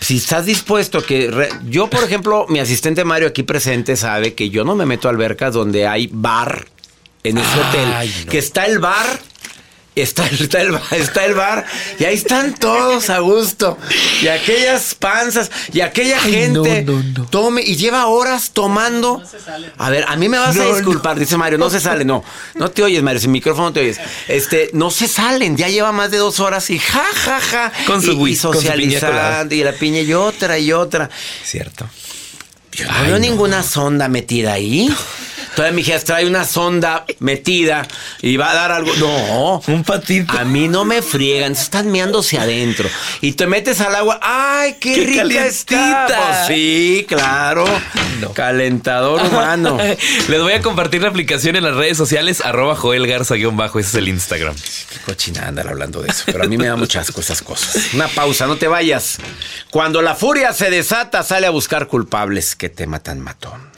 si 0.00 0.16
estás 0.16 0.46
dispuesto 0.46 1.02
que 1.02 1.48
yo 1.66 1.90
por 1.90 2.04
ejemplo 2.04 2.46
mi 2.48 2.60
asistente 2.60 3.04
Mario 3.04 3.28
aquí 3.28 3.42
presente 3.42 3.96
sabe 3.96 4.34
que 4.34 4.48
yo 4.48 4.64
no 4.64 4.74
me 4.76 4.86
meto 4.86 5.08
a 5.08 5.10
albercas 5.10 5.52
donde 5.52 5.86
hay 5.86 6.08
bar 6.12 6.66
en 7.28 7.38
ese 7.38 7.60
hotel 7.60 8.26
que 8.28 8.38
está 8.38 8.66
el 8.66 8.78
bar 8.78 9.20
está, 10.02 10.26
está, 10.26 10.60
el, 10.60 10.78
está 10.92 11.24
el 11.24 11.34
bar 11.34 11.64
y 11.98 12.04
ahí 12.04 12.14
están 12.14 12.54
todos 12.54 13.10
a 13.10 13.18
gusto. 13.18 13.78
Y 14.22 14.28
aquellas 14.28 14.94
panzas 14.94 15.50
y 15.72 15.80
aquella 15.80 16.20
gente 16.20 16.86
tome 17.30 17.62
y 17.62 17.76
lleva 17.76 18.06
horas 18.06 18.50
tomando. 18.52 19.22
A 19.76 19.90
ver, 19.90 20.04
a 20.08 20.16
mí 20.16 20.28
me 20.28 20.38
vas 20.38 20.56
a 20.56 20.66
disculpar, 20.66 21.18
dice 21.18 21.36
Mario, 21.36 21.58
no 21.58 21.70
se 21.70 21.80
sale, 21.80 22.04
no. 22.04 22.24
No 22.54 22.70
te 22.70 22.82
oyes, 22.82 23.02
Mario, 23.02 23.20
sin 23.20 23.32
micrófono 23.32 23.72
te 23.72 23.80
oyes. 23.80 23.98
Este, 24.28 24.70
no 24.72 24.90
se 24.90 25.08
salen, 25.08 25.56
ya 25.56 25.68
lleva 25.68 25.92
más 25.92 26.10
de 26.10 26.18
dos 26.18 26.40
horas 26.40 26.70
y 26.70 26.78
ja, 26.78 27.04
ja, 27.14 27.40
ja. 27.40 27.72
Con 27.86 28.02
su 28.02 28.26
y, 28.26 28.36
socializando 28.36 29.54
y 29.54 29.62
la 29.62 29.72
piña 29.72 30.00
y 30.00 30.12
otra 30.12 30.58
y 30.58 30.72
otra. 30.72 31.10
Cierto. 31.44 31.88
Yo 32.72 32.86
no 32.86 33.02
veo 33.02 33.18
ninguna 33.18 33.62
sonda 33.62 34.08
metida 34.08 34.52
ahí. 34.52 34.88
Todavía 35.58 35.74
mi 35.74 35.82
hija 35.82 35.98
trae 35.98 36.24
una 36.24 36.44
sonda 36.44 37.04
metida 37.18 37.84
y 38.22 38.36
va 38.36 38.52
a 38.52 38.54
dar 38.54 38.70
algo. 38.70 38.94
No. 38.94 39.60
Un 39.66 39.82
patito. 39.82 40.38
A 40.38 40.44
mí 40.44 40.68
no 40.68 40.84
me 40.84 41.02
friegan, 41.02 41.50
están 41.50 41.90
meándose 41.90 42.38
adentro. 42.38 42.88
Y 43.22 43.32
te 43.32 43.48
metes 43.48 43.80
al 43.80 43.96
agua. 43.96 44.20
¡Ay, 44.22 44.76
qué, 44.78 44.94
Qué 44.94 45.24
rica 45.24 45.46
está! 45.46 46.06
Pues 46.06 46.46
sí, 46.46 47.04
claro. 47.08 47.64
Calentador 48.34 49.20
humano. 49.20 49.78
Les 50.28 50.40
voy 50.40 50.52
a 50.52 50.62
compartir 50.62 51.02
la 51.02 51.08
aplicación 51.08 51.56
en 51.56 51.64
las 51.64 51.74
redes 51.74 51.96
sociales, 51.96 52.40
arroba 52.40 52.76
Joel 52.76 53.08
Garza-bajo, 53.08 53.80
ese 53.80 53.88
es 53.88 53.94
el 53.96 54.06
Instagram. 54.06 54.54
Qué 54.54 55.00
cochinada 55.04 55.48
andar 55.48 55.66
hablando 55.66 56.02
de 56.02 56.10
eso. 56.10 56.22
Pero 56.26 56.44
a 56.44 56.46
mí 56.46 56.56
me 56.56 56.68
da 56.68 56.76
muchas 56.76 57.08
asco 57.08 57.20
esas 57.20 57.42
cosas. 57.42 57.94
Una 57.94 58.06
pausa, 58.06 58.46
no 58.46 58.58
te 58.58 58.68
vayas. 58.68 59.18
Cuando 59.70 60.02
la 60.02 60.14
furia 60.14 60.52
se 60.52 60.70
desata, 60.70 61.24
sale 61.24 61.48
a 61.48 61.50
buscar 61.50 61.88
culpables. 61.88 62.54
Qué 62.54 62.68
tema 62.68 63.00
tan 63.00 63.18
matón. 63.18 63.77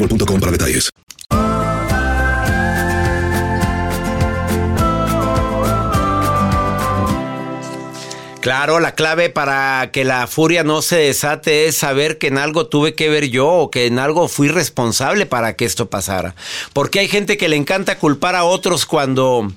boostmobile.com 0.00 0.40
para 0.40 0.52
detalles. 0.52 0.90
Claro, 8.40 8.80
la 8.80 8.94
clave 8.94 9.28
para 9.28 9.90
que 9.92 10.02
la 10.02 10.26
furia 10.26 10.64
no 10.64 10.80
se 10.80 10.96
desate 10.96 11.66
es 11.66 11.76
saber 11.76 12.16
que 12.16 12.28
en 12.28 12.38
algo 12.38 12.68
tuve 12.68 12.94
que 12.94 13.10
ver 13.10 13.28
yo 13.28 13.46
o 13.46 13.70
que 13.70 13.84
en 13.84 13.98
algo 13.98 14.28
fui 14.28 14.48
responsable 14.48 15.26
para 15.26 15.56
que 15.56 15.66
esto 15.66 15.90
pasara. 15.90 16.34
Porque 16.72 17.00
hay 17.00 17.08
gente 17.08 17.36
que 17.36 17.50
le 17.50 17.56
encanta 17.56 17.98
culpar 17.98 18.36
a 18.36 18.44
otros 18.44 18.86
cuando, 18.86 19.52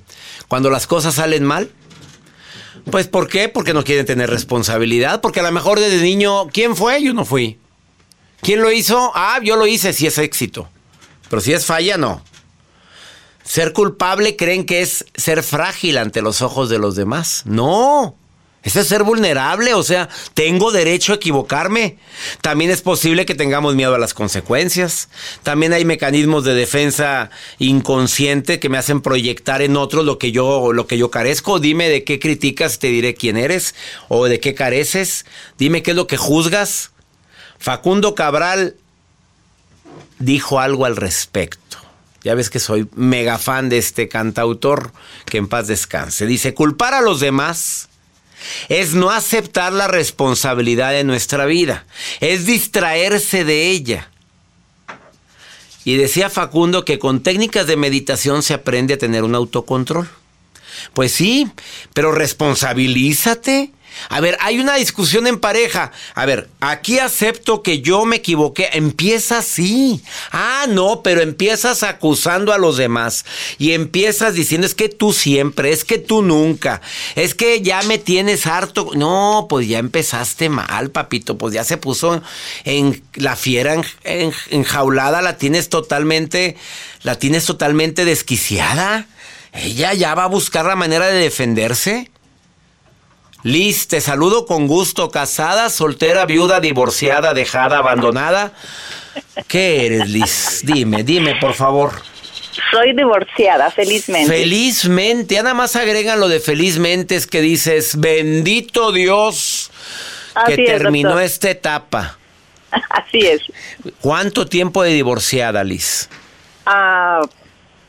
cuando 0.48 0.68
las 0.68 0.86
cosas 0.86 1.14
salen 1.14 1.44
mal. 1.44 1.70
Pues 2.90 3.08
¿por 3.08 3.28
qué? 3.28 3.48
Porque 3.48 3.72
no 3.72 3.84
quieren 3.84 4.04
tener 4.04 4.28
responsabilidad. 4.28 5.22
Porque 5.22 5.40
a 5.40 5.44
lo 5.44 5.52
mejor 5.52 5.80
desde 5.80 6.02
niño, 6.02 6.48
¿quién 6.48 6.76
fue? 6.76 7.02
Yo 7.02 7.14
no 7.14 7.24
fui. 7.24 7.58
¿Quién 8.44 8.60
lo 8.60 8.70
hizo? 8.70 9.10
Ah, 9.14 9.40
yo 9.42 9.56
lo 9.56 9.66
hice 9.66 9.94
si 9.94 10.06
es 10.06 10.18
éxito. 10.18 10.68
Pero 11.30 11.40
si 11.40 11.54
es 11.54 11.64
falla, 11.64 11.96
no. 11.96 12.22
Ser 13.42 13.72
culpable 13.72 14.36
creen 14.36 14.66
que 14.66 14.82
es 14.82 15.06
ser 15.14 15.42
frágil 15.42 15.96
ante 15.96 16.20
los 16.20 16.42
ojos 16.42 16.68
de 16.68 16.78
los 16.78 16.94
demás. 16.94 17.42
No. 17.46 18.16
Es 18.62 18.74
ser 18.74 19.02
vulnerable, 19.02 19.72
o 19.72 19.82
sea, 19.82 20.10
tengo 20.34 20.72
derecho 20.72 21.12
a 21.12 21.16
equivocarme. 21.16 21.96
También 22.42 22.70
es 22.70 22.82
posible 22.82 23.24
que 23.24 23.34
tengamos 23.34 23.76
miedo 23.76 23.94
a 23.94 23.98
las 23.98 24.12
consecuencias. 24.12 25.08
También 25.42 25.72
hay 25.72 25.86
mecanismos 25.86 26.44
de 26.44 26.54
defensa 26.54 27.30
inconsciente 27.58 28.60
que 28.60 28.68
me 28.68 28.76
hacen 28.78 29.00
proyectar 29.00 29.62
en 29.62 29.76
otros 29.76 30.04
lo 30.04 30.18
que 30.18 30.32
yo 30.32 30.72
lo 30.72 30.86
que 30.86 30.98
yo 30.98 31.10
carezco. 31.10 31.60
Dime 31.60 31.88
de 31.88 32.04
qué 32.04 32.18
criticas, 32.18 32.78
te 32.78 32.88
diré 32.88 33.14
quién 33.14 33.38
eres 33.38 33.74
o 34.08 34.26
de 34.26 34.38
qué 34.38 34.54
careces. 34.54 35.24
Dime 35.56 35.82
qué 35.82 35.92
es 35.92 35.96
lo 35.96 36.06
que 36.06 36.18
juzgas. 36.18 36.93
Facundo 37.64 38.14
Cabral 38.14 38.76
dijo 40.18 40.60
algo 40.60 40.84
al 40.84 40.96
respecto. 40.96 41.78
Ya 42.22 42.34
ves 42.34 42.50
que 42.50 42.58
soy 42.58 42.90
mega 42.94 43.38
fan 43.38 43.70
de 43.70 43.78
este 43.78 44.06
cantautor, 44.06 44.92
que 45.24 45.38
en 45.38 45.48
paz 45.48 45.66
descanse. 45.66 46.26
Dice, 46.26 46.52
culpar 46.52 46.92
a 46.92 47.00
los 47.00 47.20
demás 47.20 47.88
es 48.68 48.92
no 48.92 49.08
aceptar 49.08 49.72
la 49.72 49.88
responsabilidad 49.88 50.92
de 50.92 51.04
nuestra 51.04 51.46
vida, 51.46 51.86
es 52.20 52.44
distraerse 52.44 53.46
de 53.46 53.70
ella. 53.70 54.10
Y 55.86 55.96
decía 55.96 56.28
Facundo 56.28 56.84
que 56.84 56.98
con 56.98 57.22
técnicas 57.22 57.66
de 57.66 57.78
meditación 57.78 58.42
se 58.42 58.52
aprende 58.52 58.92
a 58.92 58.98
tener 58.98 59.22
un 59.22 59.34
autocontrol. 59.34 60.06
Pues 60.92 61.12
sí, 61.12 61.48
pero 61.94 62.12
responsabilízate. 62.12 63.72
A 64.08 64.20
ver, 64.20 64.36
hay 64.40 64.58
una 64.58 64.76
discusión 64.76 65.26
en 65.26 65.38
pareja. 65.38 65.92
A 66.14 66.26
ver, 66.26 66.48
aquí 66.60 66.98
acepto 66.98 67.62
que 67.62 67.80
yo 67.80 68.04
me 68.04 68.16
equivoqué. 68.16 68.70
Empieza 68.72 69.38
así. 69.38 70.02
Ah, 70.32 70.66
no, 70.68 71.02
pero 71.02 71.20
empiezas 71.20 71.82
acusando 71.82 72.52
a 72.52 72.58
los 72.58 72.76
demás. 72.76 73.24
Y 73.58 73.72
empiezas 73.72 74.34
diciendo, 74.34 74.66
es 74.66 74.74
que 74.74 74.88
tú 74.88 75.12
siempre, 75.12 75.72
es 75.72 75.84
que 75.84 75.98
tú 75.98 76.22
nunca. 76.22 76.80
Es 77.14 77.34
que 77.34 77.62
ya 77.62 77.82
me 77.82 77.98
tienes 77.98 78.46
harto. 78.46 78.90
No, 78.94 79.46
pues 79.48 79.68
ya 79.68 79.78
empezaste 79.78 80.48
mal, 80.48 80.90
papito. 80.90 81.38
Pues 81.38 81.54
ya 81.54 81.64
se 81.64 81.76
puso 81.76 82.22
en 82.64 83.02
la 83.14 83.36
fiera 83.36 83.74
en- 83.74 83.84
en- 84.04 84.32
enjaulada. 84.50 85.22
La 85.22 85.36
tienes 85.38 85.68
totalmente, 85.68 86.56
la 87.02 87.18
tienes 87.18 87.44
totalmente 87.44 88.04
desquiciada. 88.04 89.06
Ella 89.52 89.94
ya 89.94 90.14
va 90.14 90.24
a 90.24 90.28
buscar 90.28 90.64
la 90.64 90.74
manera 90.76 91.06
de 91.06 91.18
defenderse. 91.20 92.10
Liz, 93.44 93.88
te 93.88 94.00
saludo 94.00 94.46
con 94.46 94.66
gusto. 94.66 95.10
Casada, 95.10 95.68
soltera, 95.68 96.24
viuda, 96.24 96.60
divorciada, 96.60 97.34
dejada, 97.34 97.76
abandonada. 97.76 98.52
¿Qué 99.46 99.84
eres, 99.84 100.08
Liz? 100.08 100.62
Dime, 100.64 101.04
dime, 101.04 101.36
por 101.38 101.52
favor. 101.52 101.92
Soy 102.70 102.94
divorciada, 102.94 103.70
felizmente. 103.70 104.32
Felizmente, 104.32 105.34
ya 105.34 105.42
nada 105.42 105.54
más 105.54 105.76
agregan 105.76 106.20
lo 106.20 106.28
de 106.28 106.40
felizmente, 106.40 107.16
es 107.16 107.26
que 107.26 107.42
dices, 107.42 108.00
bendito 108.00 108.92
Dios 108.92 109.70
que 110.46 110.54
Así 110.54 110.64
terminó 110.64 111.20
esta 111.20 111.50
etapa. 111.50 112.16
Así 112.88 113.18
es. 113.26 113.42
¿Cuánto 114.00 114.46
tiempo 114.46 114.82
de 114.82 114.90
divorciada, 114.90 115.62
Liz? 115.64 116.08
Ah, 116.64 117.20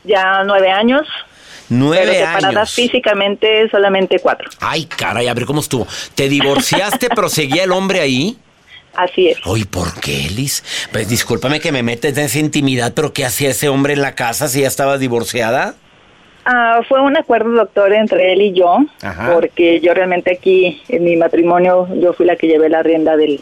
ya 0.04 0.44
nueve 0.44 0.70
años. 0.70 1.06
Nueve 1.68 2.12
pero 2.12 2.26
separadas 2.26 2.56
años. 2.56 2.74
físicamente 2.74 3.68
solamente 3.70 4.18
cuatro. 4.20 4.48
Ay, 4.60 4.84
caray, 4.86 5.28
a 5.28 5.34
ver 5.34 5.44
cómo 5.46 5.60
estuvo. 5.60 5.86
¿Te 6.14 6.28
divorciaste, 6.28 7.08
pero 7.14 7.28
seguía 7.28 7.64
el 7.64 7.72
hombre 7.72 8.00
ahí? 8.00 8.36
Así 8.94 9.28
es. 9.28 9.38
Oye, 9.44 9.66
¿por 9.66 9.92
qué, 10.00 10.28
Liz? 10.34 10.64
Pues 10.92 11.08
discúlpame 11.08 11.60
que 11.60 11.70
me 11.72 11.82
metes 11.82 12.16
en 12.16 12.24
esa 12.24 12.38
intimidad, 12.38 12.92
pero 12.94 13.12
¿qué 13.12 13.24
hacía 13.26 13.50
ese 13.50 13.68
hombre 13.68 13.92
en 13.92 14.00
la 14.00 14.14
casa 14.14 14.48
si 14.48 14.62
ya 14.62 14.68
estaba 14.68 14.96
divorciada? 14.96 15.74
Ah, 16.46 16.80
fue 16.88 17.00
un 17.02 17.16
acuerdo, 17.16 17.50
doctor, 17.50 17.92
entre 17.92 18.32
él 18.32 18.40
y 18.40 18.52
yo, 18.52 18.78
Ajá. 19.02 19.32
porque 19.34 19.80
yo 19.80 19.92
realmente 19.92 20.32
aquí, 20.32 20.80
en 20.88 21.02
mi 21.04 21.16
matrimonio, 21.16 21.88
yo 22.00 22.12
fui 22.12 22.24
la 22.24 22.36
que 22.36 22.46
llevé 22.46 22.68
la 22.68 22.82
rienda 22.84 23.16
del, 23.16 23.40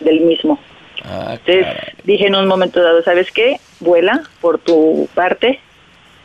del 0.00 0.20
mismo. 0.20 0.58
Ah, 1.04 1.32
Entonces 1.44 1.66
dije 2.04 2.28
en 2.28 2.36
un 2.36 2.46
momento 2.46 2.80
dado, 2.82 3.02
¿sabes 3.02 3.30
qué? 3.32 3.56
Vuela 3.80 4.22
por 4.40 4.58
tu 4.58 5.08
parte, 5.14 5.60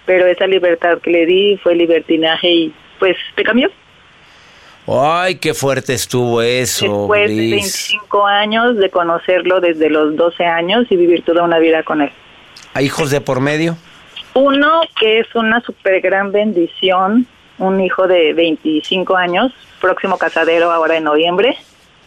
pero 0.05 0.25
esa 0.25 0.47
libertad 0.47 0.99
que 0.99 1.11
le 1.11 1.25
di 1.25 1.57
fue 1.57 1.75
libertinaje 1.75 2.49
y 2.49 2.73
pues 2.99 3.17
te 3.35 3.43
cambió. 3.43 3.69
Ay, 4.87 5.35
qué 5.35 5.53
fuerte 5.53 5.93
estuvo 5.93 6.41
eso, 6.41 6.85
Después 6.85 7.29
de 7.29 7.35
Liz. 7.35 7.51
25 7.51 8.25
años 8.25 8.77
de 8.77 8.89
conocerlo 8.89 9.61
desde 9.61 9.89
los 9.89 10.15
12 10.15 10.43
años 10.45 10.85
y 10.89 10.95
vivir 10.95 11.23
toda 11.23 11.43
una 11.43 11.59
vida 11.59 11.83
con 11.83 12.01
él. 12.01 12.11
¿Hay 12.73 12.85
hijos 12.85 13.11
de 13.11 13.21
por 13.21 13.39
medio? 13.39 13.77
Uno 14.33 14.81
que 14.99 15.19
es 15.19 15.35
una 15.35 15.61
super 15.61 16.01
gran 16.01 16.31
bendición, 16.31 17.27
un 17.57 17.81
hijo 17.81 18.07
de 18.07 18.33
25 18.33 19.15
años, 19.15 19.51
próximo 19.79 20.17
casadero 20.17 20.71
ahora 20.71 20.97
en 20.97 21.03
noviembre. 21.03 21.57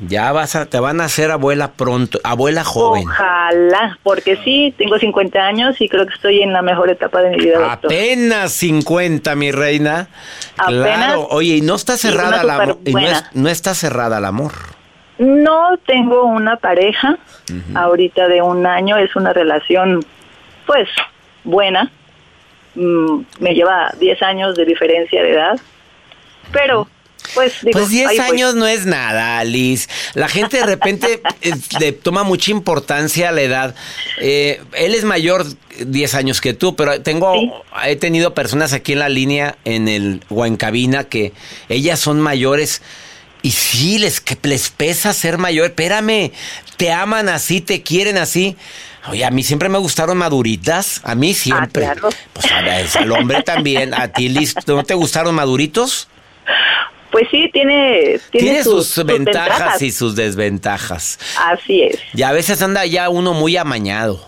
Ya 0.09 0.33
vas 0.33 0.57
a, 0.57 0.67
te 0.67 0.79
van 0.81 1.01
a 1.01 1.05
hacer 1.05 1.31
abuela 1.31 1.73
pronto, 1.73 2.19
abuela 2.25 2.65
joven. 2.65 3.05
Ojalá, 3.09 3.99
porque 4.03 4.37
sí, 4.45 4.75
tengo 4.77 4.99
50 4.99 5.39
años 5.39 5.81
y 5.81 5.89
creo 5.89 6.07
que 6.07 6.15
estoy 6.15 6.43
en 6.43 6.53
la 6.53 6.63
mejor 6.63 6.91
etapa 6.91 7.21
de 7.23 7.31
mi 7.31 7.45
vida. 7.45 7.73
Apenas 7.73 8.53
50, 8.53 9.35
mi 9.37 9.53
reina. 9.53 10.09
Apenas. 10.57 10.85
Claro. 10.85 11.27
Oye, 11.31 11.57
y 11.57 11.61
no 11.61 11.75
está 11.75 11.97
cerrada 11.97 12.43
el 12.43 12.51
amor. 12.51 12.79
y 12.85 12.93
no, 12.93 12.99
es- 13.01 13.07
superbuena. 13.09 13.31
no 13.35 13.49
está 13.49 13.75
cerrada 13.75 14.19
el 14.19 14.25
amor. 14.25 14.53
No 15.19 15.77
tengo 15.87 16.25
una 16.25 16.57
pareja 16.57 17.19
ahorita 17.75 18.27
de 18.27 18.43
un 18.43 18.67
año, 18.67 18.97
es 18.97 19.15
una 19.15 19.33
relación 19.33 20.05
pues 20.67 20.89
buena. 21.45 21.91
Mm, 22.75 23.21
me 23.39 23.55
lleva 23.55 23.93
10 24.01 24.21
años 24.23 24.57
de 24.57 24.65
diferencia 24.65 25.23
de 25.23 25.33
edad, 25.35 25.61
pero 26.53 26.89
pues 27.35 27.53
digo, 27.63 27.73
Pues 27.73 27.89
10 27.89 28.09
ahí 28.09 28.17
voy. 28.19 28.27
años 28.27 28.55
no 28.55 28.67
es 28.67 28.87
nada, 28.87 29.43
Liz. 29.45 29.89
La 30.15 30.29
gente 30.29 30.59
de 30.59 30.67
repente 30.67 31.23
eh, 31.43 31.53
le 31.81 31.93
toma 31.93 32.23
mucha 32.23 32.51
importancia 32.51 33.29
a 33.29 33.33
la 33.33 33.43
edad. 33.43 33.75
Eh, 34.21 34.61
él 34.75 34.95
es 34.95 35.05
mayor 35.05 35.47
10 35.79 36.15
años 36.15 36.41
que 36.41 36.55
tú, 36.55 36.77
pero 36.77 37.01
tengo, 37.01 37.65
he 37.85 37.97
tenido 37.97 38.35
personas 38.35 38.73
aquí 38.73 38.93
en 38.93 38.99
la 38.99 39.09
línea, 39.09 39.57
en 39.65 39.89
el 39.89 40.23
o 40.29 40.45
en 40.45 40.57
cabina, 40.57 41.05
que 41.05 41.33
ellas 41.69 41.99
son 42.01 42.21
mayores. 42.21 42.83
Y 43.43 43.51
sí, 43.51 43.99
les, 43.99 44.21
que 44.21 44.39
les 44.43 44.71
pesa 44.71 45.13
ser 45.13 45.37
mayor. 45.37 45.67
Espérame, 45.67 46.33
te 46.79 46.93
aman 46.93 47.29
así, 47.29 47.61
te 47.61 47.83
quieren 47.83 48.17
así. 48.17 48.57
Oye, 49.11 49.23
a 49.23 49.31
mí 49.31 49.43
siempre 49.43 49.69
me 49.69 49.77
gustaron 49.77 50.17
maduritas. 50.17 51.03
A 51.05 51.15
mí 51.15 51.35
siempre. 51.35 51.87
Pues 52.33 52.51
a 52.51 52.63
ver, 52.63 52.87
al 52.95 53.13
hombre 53.13 53.43
también. 53.43 53.93
A 53.93 54.09
ti, 54.09 54.31
Liz, 54.31 54.55
¿no 54.67 54.83
te 54.83 54.95
gustaron 54.95 55.35
maduritos? 55.35 56.09
Pues 57.15 57.29
sí, 57.31 57.49
tiene, 57.53 58.19
tiene, 58.33 58.47
Tiene 58.49 58.65
sus, 58.65 58.87
sus, 58.87 58.89
sus 58.89 59.07
ventajas, 59.07 59.81
y 59.81 59.93
sus 59.93 60.17
desventajas. 60.17 61.21
Así 61.39 61.83
es, 61.83 62.01
Y 62.13 62.25
a 62.25 62.33
veces 62.33 62.61
anda 62.61 62.85
ya 62.87 63.09
uno 63.09 63.35
muy 63.35 63.57
amañado. 63.57 64.21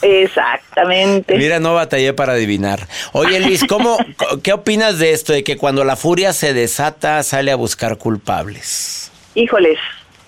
exactamente. 0.00 1.36
Mira, 1.36 1.60
no 1.60 1.74
batallé 1.74 2.14
para 2.14 2.32
adivinar. 2.32 2.88
Oye, 3.12 3.38
Liz, 3.38 3.64
¿cómo, 3.68 3.98
¿qué 4.42 4.54
opinas 4.54 4.98
de 4.98 5.12
esto? 5.12 5.34
De 5.34 5.44
que 5.44 5.58
cuando 5.58 5.84
la 5.84 5.94
furia 5.94 6.32
se 6.32 6.54
desata, 6.54 7.22
sale 7.22 7.50
a 7.52 7.56
buscar 7.56 7.98
culpables. 7.98 9.12
Híjoles, 9.34 9.78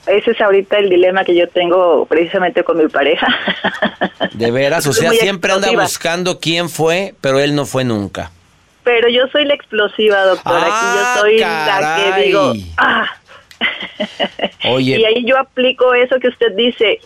ese 0.06 0.32
es 0.32 0.40
ahorita 0.42 0.76
el 0.76 0.90
dilema 0.90 1.24
que 1.24 1.34
yo 1.34 1.48
tengo 1.48 2.04
precisamente 2.04 2.64
con 2.64 2.76
mi 2.76 2.88
pareja. 2.88 3.26
De 4.34 4.50
veras, 4.50 4.86
o 4.86 4.92
sea, 4.92 5.10
siempre 5.12 5.52
anda 5.52 5.68
explosiva. 5.68 5.82
buscando 5.84 6.38
quién 6.38 6.68
fue, 6.68 7.14
pero 7.22 7.40
él 7.40 7.54
no 7.54 7.64
fue 7.64 7.84
nunca. 7.84 8.30
Pero 8.84 9.08
yo 9.08 9.26
soy 9.32 9.44
la 9.46 9.54
explosiva, 9.54 10.22
doctor. 10.24 10.52
Ah, 10.62 11.14
Aquí 11.14 11.18
yo 11.18 11.20
soy 11.20 11.38
la 11.38 11.96
que 12.14 12.22
digo, 12.22 12.52
ah. 12.76 13.06
Oye. 14.68 14.98
Y 15.00 15.04
ahí 15.04 15.24
yo 15.26 15.38
aplico 15.38 15.94
eso 15.94 16.16
que 16.20 16.28
usted 16.28 16.52
dice. 16.56 17.00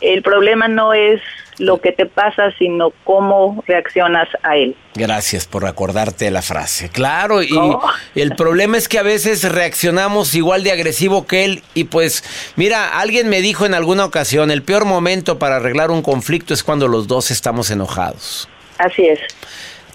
El 0.00 0.22
problema 0.22 0.68
no 0.68 0.92
es 0.92 1.20
lo 1.58 1.80
que 1.80 1.92
te 1.92 2.04
pasa, 2.04 2.50
sino 2.58 2.90
cómo 3.04 3.62
reaccionas 3.66 4.28
a 4.42 4.56
él. 4.56 4.76
Gracias 4.96 5.46
por 5.46 5.64
acordarte 5.66 6.26
de 6.26 6.30
la 6.32 6.42
frase. 6.42 6.90
Claro, 6.90 7.42
y 7.42 7.56
Oh. 7.56 7.80
el 8.16 8.34
problema 8.34 8.76
es 8.76 8.88
que 8.88 8.98
a 8.98 9.02
veces 9.04 9.50
reaccionamos 9.50 10.34
igual 10.34 10.62
de 10.64 10.72
agresivo 10.72 11.26
que 11.26 11.44
él 11.44 11.62
y 11.74 11.84
pues 11.84 12.24
mira, 12.56 12.98
alguien 12.98 13.28
me 13.28 13.40
dijo 13.40 13.64
en 13.66 13.72
alguna 13.74 14.04
ocasión, 14.04 14.50
el 14.50 14.62
peor 14.62 14.84
momento 14.84 15.38
para 15.38 15.56
arreglar 15.56 15.90
un 15.92 16.02
conflicto 16.02 16.52
es 16.52 16.64
cuando 16.64 16.88
los 16.88 17.06
dos 17.06 17.30
estamos 17.30 17.70
enojados. 17.70 18.48
Así 18.78 19.06
es. 19.06 19.20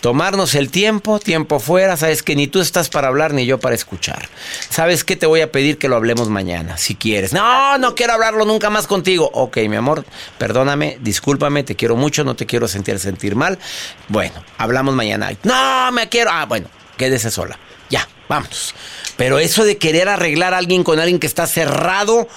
Tomarnos 0.02 0.56
el 0.56 0.70
tiempo, 0.70 1.20
tiempo 1.20 1.60
fuera, 1.60 1.98
sabes 1.98 2.24
que 2.24 2.36
ni 2.36 2.48
tú 2.48 2.62
estás 2.62 2.90
para 2.90 3.10
hablar 3.10 3.34
ni 3.34 3.46
yo 3.46 3.60
para 3.60 3.76
escuchar. 3.76 4.30
¿Sabes 4.70 5.04
qué? 5.04 5.16
Te 5.16 5.26
voy 5.26 5.42
a 5.42 5.52
pedir 5.52 5.78
que 5.78 5.90
lo 5.90 5.96
hablemos 5.96 6.30
mañana, 6.30 6.78
si 6.78 6.96
quieres. 6.96 7.34
No, 7.34 7.78
no 7.78 7.96
quiero 7.96 8.14
hablarlo 8.14 8.46
nunca 8.46 8.70
más 8.70 8.88
contigo. 8.88 9.30
Ok, 9.34 9.58
mi 9.68 9.76
amor, 9.76 10.06
perdóname, 10.38 10.98
discúlpame, 11.02 11.64
te 11.64 11.76
quiero 11.76 11.96
mucho, 11.96 12.24
no 12.24 12.36
te 12.36 12.46
quiero 12.46 12.68
sentir 12.68 13.00
sentir 13.00 13.36
mal. 13.36 13.60
Bueno, 14.08 14.44
hablamos 14.58 14.96
mañana. 14.96 15.32
No, 15.44 15.92
me 15.92 16.08
quiero. 16.08 16.32
Ah, 16.32 16.46
bueno, 16.46 16.68
quédese 16.98 17.30
sola. 17.30 17.60
Ya, 17.90 18.08
vámonos. 18.28 18.74
Pero 19.18 19.40
eso 19.40 19.66
de 19.66 19.78
querer 19.78 20.08
arreglar 20.08 20.54
a 20.54 20.58
alguien 20.58 20.84
con 20.84 21.00
alguien 21.00 21.20
que 21.20 21.28
está 21.28 21.46
cerrado 21.46 22.28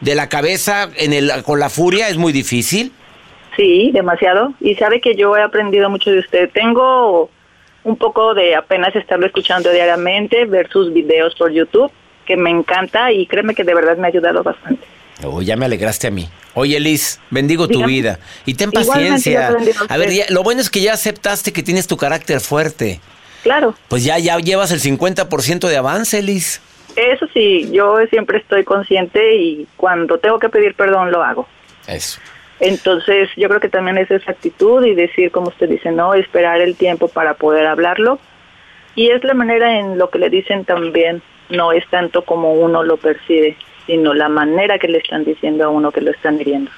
de 0.00 0.14
la 0.14 0.28
cabeza 0.28 0.88
con 1.44 1.60
la 1.60 1.68
furia 1.68 2.08
es 2.08 2.16
muy 2.16 2.32
difícil. 2.32 2.92
Sí, 3.60 3.90
demasiado. 3.92 4.54
Y 4.58 4.74
sabe 4.76 5.02
que 5.02 5.14
yo 5.14 5.36
he 5.36 5.42
aprendido 5.42 5.90
mucho 5.90 6.10
de 6.10 6.20
usted. 6.20 6.48
Tengo 6.50 7.28
un 7.84 7.96
poco 7.96 8.32
de 8.32 8.54
apenas 8.56 8.96
estarlo 8.96 9.26
escuchando 9.26 9.70
diariamente, 9.70 10.46
ver 10.46 10.70
sus 10.70 10.90
videos 10.94 11.34
por 11.34 11.52
YouTube, 11.52 11.92
que 12.24 12.38
me 12.38 12.48
encanta 12.48 13.12
y 13.12 13.26
créeme 13.26 13.54
que 13.54 13.62
de 13.64 13.74
verdad 13.74 13.98
me 13.98 14.06
ha 14.06 14.08
ayudado 14.08 14.42
bastante. 14.42 14.82
Oh, 15.24 15.42
ya 15.42 15.56
me 15.56 15.66
alegraste 15.66 16.06
a 16.06 16.10
mí. 16.10 16.26
Oye, 16.54 16.80
Liz, 16.80 17.20
bendigo 17.28 17.68
tu 17.68 17.84
vida. 17.84 18.18
Y 18.46 18.54
ten 18.54 18.70
paciencia. 18.72 19.54
a 19.90 19.96
ver, 19.98 20.10
ya- 20.10 20.24
lo 20.30 20.42
bueno 20.42 20.62
es 20.62 20.70
que 20.70 20.80
ya 20.80 20.94
aceptaste 20.94 21.52
que 21.52 21.62
tienes 21.62 21.86
tu 21.86 21.98
carácter 21.98 22.40
fuerte. 22.40 22.98
Claro. 23.42 23.74
Pues 23.88 24.04
ya, 24.04 24.18
ya 24.18 24.38
llevas 24.38 24.70
el 24.72 24.80
50% 24.80 25.68
de 25.68 25.76
avance, 25.76 26.22
Liz. 26.22 26.62
Eso 26.96 27.26
sí, 27.34 27.68
yo 27.70 27.98
siempre 28.08 28.38
estoy 28.38 28.64
consciente 28.64 29.36
y 29.36 29.66
cuando 29.76 30.16
tengo 30.16 30.38
que 30.38 30.48
pedir 30.48 30.74
perdón 30.74 31.12
lo 31.12 31.22
hago. 31.22 31.46
Eso. 31.86 32.18
Entonces, 32.60 33.28
yo 33.36 33.48
creo 33.48 33.60
que 33.60 33.70
también 33.70 33.96
es 33.98 34.10
esa 34.10 34.30
actitud 34.30 34.84
y 34.84 34.94
decir, 34.94 35.30
como 35.30 35.48
usted 35.48 35.68
dice, 35.68 35.90
no, 35.90 36.12
esperar 36.14 36.60
el 36.60 36.76
tiempo 36.76 37.08
para 37.08 37.34
poder 37.34 37.66
hablarlo. 37.66 38.18
Y 38.94 39.10
es 39.10 39.24
la 39.24 39.34
manera 39.34 39.78
en 39.78 39.96
lo 39.96 40.10
que 40.10 40.18
le 40.18 40.28
dicen 40.28 40.64
también, 40.66 41.22
no 41.48 41.72
es 41.72 41.86
tanto 41.88 42.22
como 42.22 42.52
uno 42.52 42.82
lo 42.82 42.98
percibe, 42.98 43.56
sino 43.86 44.12
la 44.12 44.28
manera 44.28 44.78
que 44.78 44.88
le 44.88 44.98
están 44.98 45.24
diciendo 45.24 45.64
a 45.64 45.68
uno 45.68 45.90
que 45.90 46.02
lo 46.02 46.10
están 46.10 46.38
hiriendo. 46.40 46.70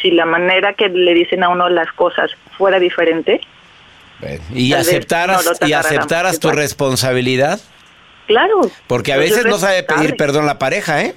Si 0.00 0.10
la 0.10 0.24
manera 0.24 0.72
que 0.72 0.88
le 0.88 1.14
dicen 1.14 1.44
a 1.44 1.50
uno 1.50 1.68
las 1.68 1.92
cosas 1.92 2.30
fuera 2.56 2.78
diferente, 2.78 3.40
Y 4.54 4.72
aceptaras, 4.72 5.44
no 5.60 5.66
y 5.66 5.72
aceptaras 5.72 6.38
tu 6.40 6.50
responsabilidad. 6.50 7.60
claro. 8.26 8.62
Porque 8.86 9.12
a 9.12 9.16
veces 9.16 9.44
no 9.44 9.58
sabe 9.58 9.82
pedir 9.82 10.16
perdón 10.16 10.46
la 10.46 10.58
pareja, 10.58 11.02
¿eh? 11.02 11.14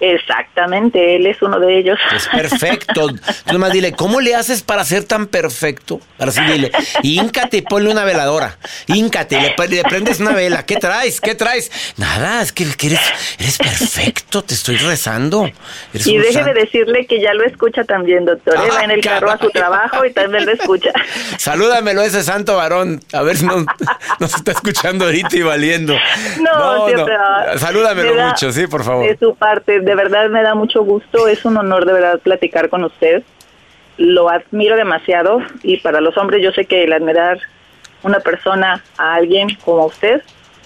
Exactamente, 0.00 1.16
él 1.16 1.26
es 1.26 1.40
uno 1.42 1.58
de 1.58 1.78
ellos. 1.78 1.98
Es 2.14 2.28
perfecto. 2.28 3.08
Tú 3.08 3.52
nomás 3.52 3.72
dile, 3.72 3.92
¿cómo 3.92 4.20
le 4.20 4.34
haces 4.34 4.62
para 4.62 4.84
ser 4.84 5.04
tan 5.04 5.26
perfecto? 5.26 6.00
Ahora 6.18 6.32
sí 6.32 6.40
dile, 6.42 6.70
híncate 7.02 7.58
y 7.58 7.62
ponle 7.62 7.90
una 7.90 8.04
veladora. 8.04 8.58
Híncate, 8.86 9.40
le, 9.40 9.54
le 9.68 9.82
prendes 9.84 10.20
una 10.20 10.32
vela. 10.32 10.64
¿Qué 10.64 10.76
traes? 10.76 11.20
¿Qué 11.20 11.34
traes? 11.34 11.70
Nada, 11.96 12.42
es 12.42 12.52
que, 12.52 12.64
que 12.76 12.88
eres, 12.88 13.00
eres 13.38 13.58
perfecto, 13.58 14.42
te 14.42 14.54
estoy 14.54 14.76
rezando. 14.76 15.50
Eres 15.92 16.06
Y 16.06 16.18
deje 16.18 16.32
san- 16.32 16.44
de 16.44 16.54
decirle 16.54 17.06
que 17.06 17.20
ya 17.20 17.34
lo 17.34 17.44
escucha 17.44 17.84
también, 17.84 18.24
doctor. 18.24 18.54
Él 18.56 18.70
va 18.72 18.84
en 18.84 18.90
el 18.92 18.98
Ah, 19.00 19.02
carro 19.02 19.30
a 19.30 19.38
su 19.38 19.50
trabajo 19.50 20.04
y 20.04 20.12
también 20.12 20.44
lo 20.46 20.52
escucha. 20.52 20.90
Salúdamelo 21.38 22.02
ese 22.02 22.22
santo 22.22 22.56
varón. 22.56 23.00
A 23.12 23.22
ver 23.22 23.36
si 23.36 23.46
nos, 23.46 23.64
nos 24.18 24.34
está 24.34 24.52
escuchando 24.52 25.04
ahorita 25.06 25.36
y 25.36 25.42
valiendo. 25.42 25.94
No, 26.40 26.86
siempre 26.86 27.16
va. 27.16 27.58
Salúdamelo 27.58 28.10
Me 28.10 28.16
da- 28.16 28.28
mucho, 28.28 28.52
sí, 28.52 28.66
por 28.66 28.84
favor. 28.84 29.06
De 29.06 29.16
su 29.18 29.34
parte, 29.34 29.80
de 29.88 29.94
verdad 29.94 30.28
me 30.28 30.42
da 30.42 30.54
mucho 30.54 30.82
gusto. 30.82 31.28
Es 31.28 31.46
un 31.46 31.56
honor 31.56 31.86
de 31.86 31.94
verdad 31.94 32.20
platicar 32.20 32.68
con 32.68 32.84
usted. 32.84 33.22
Lo 33.96 34.28
admiro 34.28 34.76
demasiado 34.76 35.40
y 35.62 35.78
para 35.78 36.02
los 36.02 36.18
hombres 36.18 36.42
yo 36.42 36.52
sé 36.52 36.66
que 36.66 36.84
el 36.84 36.92
admirar 36.92 37.38
una 38.02 38.20
persona 38.20 38.84
a 38.98 39.14
alguien 39.14 39.48
como 39.64 39.86
usted, 39.86 40.20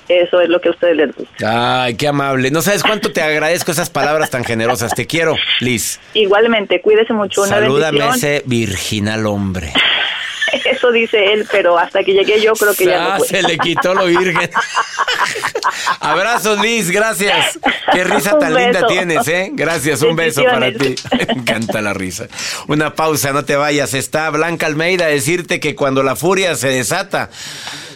eso 0.09 0.41
es 0.41 0.49
lo 0.49 0.61
que 0.61 0.69
a 0.69 0.73
ustedes 0.73 0.97
les 0.97 1.15
gusta. 1.15 1.85
Ay, 1.85 1.95
qué 1.95 2.09
amable. 2.09 2.51
No 2.51 2.63
sabes 2.63 2.83
cuánto 2.83 3.13
te 3.13 3.23
agradezco 3.23 3.71
esas 3.71 3.91
palabras 3.91 4.29
tan 4.29 4.45
generosas. 4.45 4.93
Te 4.93 5.07
quiero, 5.07 5.37
Liz. 5.61 6.01
Igualmente, 6.15 6.81
cuídese 6.81 7.13
mucho. 7.13 7.43
Una 7.43 7.51
Salúdame 7.51 8.01
bendición. 8.01 8.33
ese 8.33 8.43
virginal 8.45 9.25
hombre. 9.27 9.73
Eso 10.65 10.93
dice 10.93 11.33
él, 11.33 11.47
pero 11.51 11.79
hasta 11.79 12.03
que 12.05 12.13
llegué 12.13 12.41
yo 12.41 12.53
creo 12.55 12.75
que 12.75 12.85
ya 12.87 13.03
no 13.03 13.11
Ah, 13.13 13.19
fue. 13.19 13.29
se 13.29 13.43
le 13.43 13.59
quitó 13.59 13.95
lo 13.95 14.07
virgen. 14.07 14.51
Abrazos, 16.01 16.61
Liz, 16.61 16.91
gracias. 16.91 17.59
Qué 17.93 18.05
risa 18.05 18.35
Un 18.35 18.41
tan 18.41 18.55
linda 18.55 18.87
tienes, 18.87 19.27
¿eh? 19.29 19.51
Gracias, 19.53 20.03
un 20.03 20.17
beso 20.17 20.43
para 20.45 20.73
ti. 20.73 20.95
Me 21.27 21.33
encanta 21.35 21.81
la 21.81 21.95
risa. 21.95 22.27
Una 22.69 22.95
pausa, 22.95 23.33
no 23.33 23.45
te 23.45 23.57
vayas. 23.57 23.95
Está 23.95 24.31
Blanca 24.31 24.67
Almeida 24.67 25.07
a 25.07 25.09
decirte 25.09 25.61
que 25.61 25.75
cuando 25.75 26.03
la 26.03 26.17
furia 26.17 26.55
se 26.57 26.69
desata, 26.69 27.31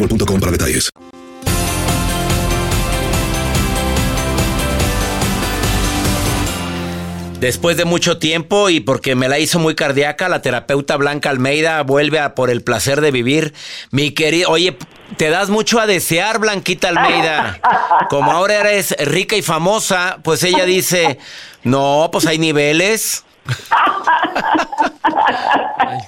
boostmobile.com 0.00 0.40
para 0.40 0.52
detalles. 0.52 0.90
Después 7.40 7.78
de 7.78 7.86
mucho 7.86 8.18
tiempo 8.18 8.68
y 8.68 8.80
porque 8.80 9.14
me 9.14 9.26
la 9.26 9.38
hizo 9.38 9.58
muy 9.58 9.74
cardíaca, 9.74 10.28
la 10.28 10.42
terapeuta 10.42 10.98
Blanca 10.98 11.30
Almeida 11.30 11.82
vuelve 11.82 12.20
a 12.20 12.34
por 12.34 12.50
el 12.50 12.62
placer 12.62 13.00
de 13.00 13.10
vivir. 13.10 13.54
Mi 13.90 14.10
querido, 14.10 14.50
oye, 14.50 14.76
te 15.16 15.30
das 15.30 15.48
mucho 15.48 15.80
a 15.80 15.86
desear, 15.86 16.38
Blanquita 16.38 16.88
Almeida. 16.88 17.58
Como 18.10 18.30
ahora 18.30 18.56
eres 18.60 18.94
rica 19.06 19.36
y 19.36 19.42
famosa, 19.42 20.18
pues 20.22 20.42
ella 20.44 20.66
dice, 20.66 21.18
no, 21.62 22.10
pues 22.12 22.26
hay 22.26 22.36
niveles. 22.36 23.24
Ay, 25.78 25.98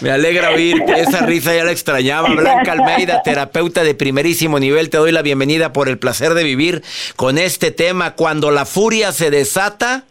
me 0.00 0.10
alegra 0.10 0.50
oírte, 0.50 1.00
esa 1.00 1.24
risa 1.24 1.54
ya 1.54 1.64
la 1.64 1.72
extrañaba. 1.72 2.28
Blanca 2.28 2.72
Almeida, 2.72 3.22
terapeuta 3.22 3.82
de 3.82 3.94
primerísimo 3.94 4.58
nivel, 4.58 4.90
te 4.90 4.98
doy 4.98 5.12
la 5.12 5.22
bienvenida 5.22 5.72
por 5.72 5.88
el 5.88 5.98
placer 5.98 6.34
de 6.34 6.44
vivir 6.44 6.82
con 7.16 7.38
este 7.38 7.70
tema. 7.70 8.14
Cuando 8.14 8.50
la 8.50 8.64
furia 8.64 9.12
se 9.12 9.30
desata, 9.30 10.04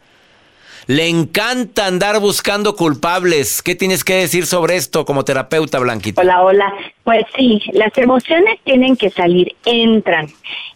le 0.87 1.07
encanta 1.07 1.87
andar 1.87 2.19
buscando 2.19 2.75
culpables. 2.75 3.61
¿Qué 3.61 3.75
tienes 3.75 4.03
que 4.03 4.15
decir 4.15 4.45
sobre 4.45 4.75
esto 4.75 5.05
como 5.05 5.25
terapeuta, 5.25 5.79
Blanquita? 5.79 6.21
Hola, 6.21 6.43
hola. 6.43 6.73
Pues 7.03 7.25
sí, 7.35 7.61
las 7.73 7.95
emociones 7.97 8.59
tienen 8.63 8.95
que 8.95 9.09
salir, 9.09 9.55
entran. 9.65 10.27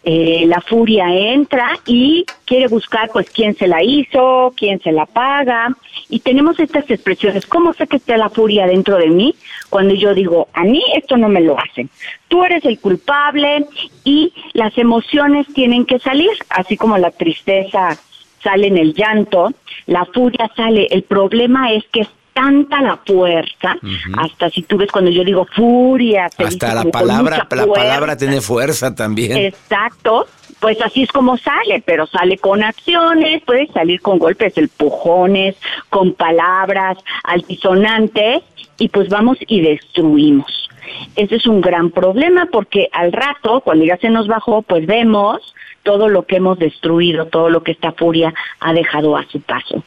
Eh, 0.04 0.46
la 0.48 0.62
furia 0.62 1.14
entra 1.14 1.78
y 1.86 2.26
quiere 2.46 2.68
buscar 2.68 3.10
pues 3.12 3.30
quién 3.30 3.56
se 3.56 3.68
la 3.68 3.84
hizo, 3.84 4.54
quién 4.56 4.80
se 4.82 4.92
la 4.92 5.06
paga. 5.06 5.76
Y 6.10 6.20
tenemos 6.20 6.60
estas 6.60 6.90
expresiones. 6.90 7.46
¿Cómo 7.46 7.74
sé 7.74 7.86
que 7.88 7.98
está 7.98 8.18
la 8.18 8.30
furia 8.30 8.66
dentro 8.66 8.98
de 8.98 9.08
mí? 9.10 9.36
Cuando 9.70 9.94
yo 9.94 10.14
digo, 10.14 10.48
a 10.54 10.64
mí 10.64 10.82
esto 10.96 11.18
no 11.18 11.28
me 11.28 11.42
lo 11.42 11.60
hacen. 11.60 11.90
Tú 12.28 12.44
eres 12.44 12.64
el 12.66 12.80
culpable 12.80 13.66
y 14.04 14.34
las 14.54 14.78
emociones 14.78 15.48
tienen 15.54 15.86
que 15.86 16.00
salir, 16.00 16.32
así 16.50 16.78
como 16.78 16.98
la 16.98 17.12
tristeza 17.12 17.98
sale 18.42 18.68
en 18.68 18.78
el 18.78 18.94
llanto, 18.94 19.52
la 19.86 20.06
furia 20.06 20.50
sale. 20.56 20.88
El 20.92 21.04
problema 21.04 21.74
es 21.74 21.84
que 21.92 22.08
tanta 22.34 22.82
la 22.82 22.98
fuerza, 22.98 23.78
hasta 24.18 24.50
si 24.50 24.64
tú 24.64 24.78
ves 24.78 24.92
cuando 24.92 25.12
yo 25.12 25.24
digo 25.24 25.46
furia, 25.46 26.30
dice 26.38 26.44
Hasta 26.44 26.74
la 26.74 26.86
palabra, 26.86 27.48
la 27.50 27.68
palabra 27.68 28.18
tiene 28.18 28.42
fuerza 28.42 28.96
también. 28.96 29.38
Exacto, 29.38 30.28
pues 30.60 30.82
así 30.82 31.04
es 31.04 31.12
como 31.12 31.38
sale, 31.38 31.82
pero 31.86 32.08
sale 32.08 32.38
con 32.38 32.64
acciones, 32.64 33.42
puede 33.44 33.68
salir 33.68 34.02
con 34.02 34.20
golpes, 34.20 34.58
empujones, 34.58 35.56
con 35.90 36.14
palabras 36.14 36.98
altisonantes 37.24 38.44
y 38.78 38.90
pues 38.90 39.10
vamos 39.10 39.38
y 39.48 39.62
destruimos. 39.62 40.70
Ese 41.16 41.36
es 41.36 41.48
un 41.48 41.62
gran 41.62 41.92
problema 41.92 42.48
porque 42.52 42.90
al 42.92 43.12
rato, 43.12 43.62
cuando 43.62 43.86
ya 43.86 43.98
se 43.98 44.10
nos 44.10 44.28
bajó, 44.28 44.62
pues 44.62 44.86
vemos 44.86 45.54
todo 45.84 46.10
lo 46.10 46.24
que 46.24 46.38
hemos 46.38 46.60
destruido, 46.60 47.28
todo 47.28 47.50
lo 47.50 47.64
que 47.64 47.72
esta 47.72 47.92
furia 47.94 48.34
ha 48.60 48.74
dejado 48.74 49.18
a 49.18 49.26
su 49.28 49.42
paso. 49.42 49.84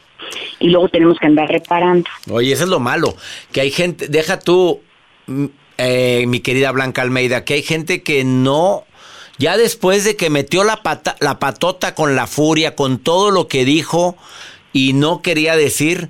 Y 0.59 0.69
luego 0.69 0.89
tenemos 0.89 1.19
que 1.19 1.27
andar 1.27 1.49
reparando. 1.49 2.09
Oye, 2.29 2.53
eso 2.53 2.63
es 2.63 2.69
lo 2.69 2.79
malo, 2.79 3.15
que 3.51 3.61
hay 3.61 3.71
gente, 3.71 4.07
deja 4.07 4.39
tú, 4.39 4.81
mm, 5.27 5.45
eh, 5.77 6.25
mi 6.27 6.39
querida 6.39 6.71
Blanca 6.71 7.01
Almeida, 7.01 7.43
que 7.43 7.55
hay 7.55 7.63
gente 7.63 8.03
que 8.03 8.23
no, 8.23 8.85
ya 9.37 9.57
después 9.57 10.03
de 10.03 10.15
que 10.15 10.29
metió 10.29 10.63
la, 10.63 10.83
pata, 10.83 11.15
la 11.19 11.39
patota 11.39 11.95
con 11.95 12.15
la 12.15 12.27
furia, 12.27 12.75
con 12.75 12.99
todo 12.99 13.31
lo 13.31 13.47
que 13.47 13.65
dijo 13.65 14.15
y 14.71 14.93
no 14.93 15.21
quería 15.21 15.55
decir, 15.55 16.09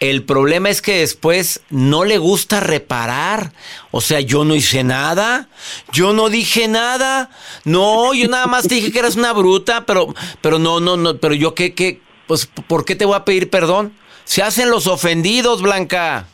el 0.00 0.22
problema 0.24 0.68
es 0.68 0.82
que 0.82 0.98
después 0.98 1.62
no 1.70 2.04
le 2.04 2.18
gusta 2.18 2.60
reparar. 2.60 3.52
O 3.90 4.00
sea, 4.00 4.20
yo 4.20 4.44
no 4.44 4.54
hice 4.54 4.84
nada, 4.84 5.48
yo 5.92 6.12
no 6.12 6.28
dije 6.28 6.68
nada, 6.68 7.30
no, 7.64 8.12
yo 8.12 8.28
nada 8.28 8.46
más 8.46 8.68
dije 8.68 8.92
que 8.92 8.98
eras 8.98 9.16
una 9.16 9.32
bruta, 9.32 9.86
pero, 9.86 10.14
pero 10.40 10.58
no, 10.58 10.80
no, 10.80 10.96
no, 10.96 11.16
pero 11.16 11.34
yo 11.34 11.54
qué, 11.54 11.74
qué, 11.74 12.00
pues, 12.26 12.46
¿por 12.46 12.84
qué 12.84 12.96
te 12.96 13.04
voy 13.04 13.16
a 13.16 13.24
pedir 13.24 13.50
perdón? 13.50 13.92
Se 14.24 14.42
hacen 14.42 14.70
los 14.70 14.86
ofendidos, 14.86 15.62
Blanca. 15.62 16.26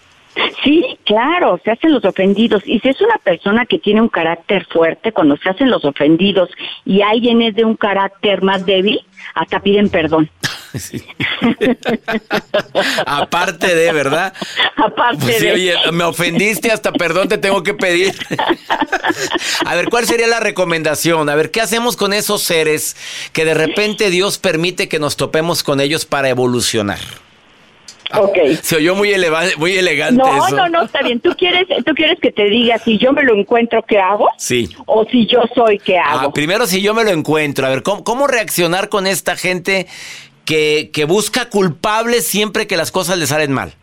Sí, 0.62 0.98
claro, 1.04 1.60
se 1.64 1.72
hacen 1.72 1.92
los 1.92 2.04
ofendidos. 2.04 2.62
Y 2.66 2.78
si 2.80 2.88
es 2.88 3.00
una 3.00 3.18
persona 3.18 3.66
que 3.66 3.78
tiene 3.78 4.00
un 4.00 4.08
carácter 4.08 4.66
fuerte, 4.66 5.12
cuando 5.12 5.36
se 5.36 5.50
hacen 5.50 5.70
los 5.70 5.84
ofendidos 5.84 6.50
y 6.84 7.02
alguien 7.02 7.42
es 7.42 7.54
de 7.54 7.64
un 7.64 7.76
carácter 7.76 8.42
más 8.42 8.64
débil, 8.64 9.00
hasta 9.34 9.60
piden 9.60 9.88
perdón. 9.88 10.30
Aparte 13.06 13.74
de, 13.74 13.92
¿verdad? 13.92 14.32
Aparte 14.76 15.18
Pues 15.20 15.38
sí, 15.38 15.46
de. 15.46 15.52
oye, 15.52 15.74
me 15.92 16.04
ofendiste, 16.04 16.70
hasta 16.70 16.92
perdón 16.92 17.28
te 17.28 17.38
tengo 17.38 17.62
que 17.62 17.74
pedir. 17.74 18.14
A 19.64 19.74
ver, 19.74 19.88
¿cuál 19.88 20.06
sería 20.06 20.26
la 20.26 20.40
recomendación? 20.40 21.28
A 21.28 21.34
ver, 21.34 21.50
¿qué 21.50 21.60
hacemos 21.60 21.96
con 21.96 22.12
esos 22.12 22.42
seres 22.42 22.96
que 23.32 23.44
de 23.44 23.54
repente 23.54 24.10
Dios 24.10 24.38
permite 24.38 24.88
que 24.88 24.98
nos 24.98 25.16
topemos 25.16 25.62
con 25.62 25.80
ellos 25.80 26.04
para 26.06 26.28
evolucionar? 26.28 26.98
Ok. 28.12 28.36
Se 28.62 28.74
oyó 28.74 28.96
muy, 28.96 29.12
eleva- 29.12 29.44
muy 29.56 29.76
elegante 29.76 30.20
No, 30.20 30.44
eso. 30.46 30.56
no, 30.56 30.68
no, 30.68 30.82
está 30.82 31.00
bien. 31.02 31.20
¿Tú 31.20 31.30
quieres, 31.38 31.68
¿Tú 31.86 31.94
quieres 31.94 32.18
que 32.20 32.32
te 32.32 32.46
diga 32.46 32.76
si 32.78 32.98
yo 32.98 33.12
me 33.12 33.22
lo 33.22 33.36
encuentro, 33.36 33.84
qué 33.86 34.00
hago? 34.00 34.28
Sí. 34.36 34.68
O 34.86 35.04
si 35.04 35.26
yo 35.28 35.42
soy, 35.54 35.78
qué 35.78 35.96
hago. 35.96 36.30
Ah, 36.30 36.32
primero, 36.32 36.66
si 36.66 36.82
yo 36.82 36.92
me 36.92 37.04
lo 37.04 37.10
encuentro, 37.10 37.66
a 37.66 37.70
ver, 37.70 37.84
¿cómo, 37.84 38.02
cómo 38.02 38.26
reaccionar 38.26 38.88
con 38.88 39.06
esta 39.06 39.36
gente 39.36 39.86
que, 40.44 40.90
que 40.92 41.04
busca 41.04 41.48
culpables 41.48 42.26
siempre 42.26 42.66
que 42.66 42.76
las 42.76 42.90
cosas 42.90 43.18
le 43.18 43.26
salen 43.26 43.52
mal? 43.52 43.74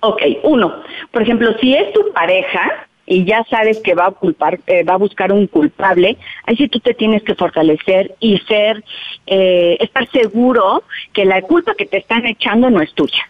Ok, 0.00 0.22
uno, 0.44 0.82
por 1.10 1.22
ejemplo, 1.22 1.54
si 1.60 1.74
es 1.74 1.92
tu 1.92 2.12
pareja 2.12 2.86
y 3.06 3.24
ya 3.24 3.44
sabes 3.50 3.80
que 3.80 3.94
va 3.94 4.06
a 4.06 4.10
culpar, 4.12 4.60
eh, 4.66 4.84
va 4.84 4.94
a 4.94 4.98
buscar 4.98 5.32
un 5.32 5.46
culpable, 5.46 6.16
ahí 6.46 6.56
sí 6.56 6.68
tú 6.68 6.80
te 6.80 6.94
tienes 6.94 7.22
que 7.22 7.34
fortalecer 7.34 8.14
y 8.20 8.38
ser, 8.38 8.82
eh, 9.26 9.76
estar 9.80 10.08
seguro 10.10 10.84
que 11.12 11.24
la 11.24 11.42
culpa 11.42 11.74
que 11.74 11.86
te 11.86 11.98
están 11.98 12.24
echando 12.24 12.70
no 12.70 12.80
es 12.80 12.92
tuya. 12.94 13.28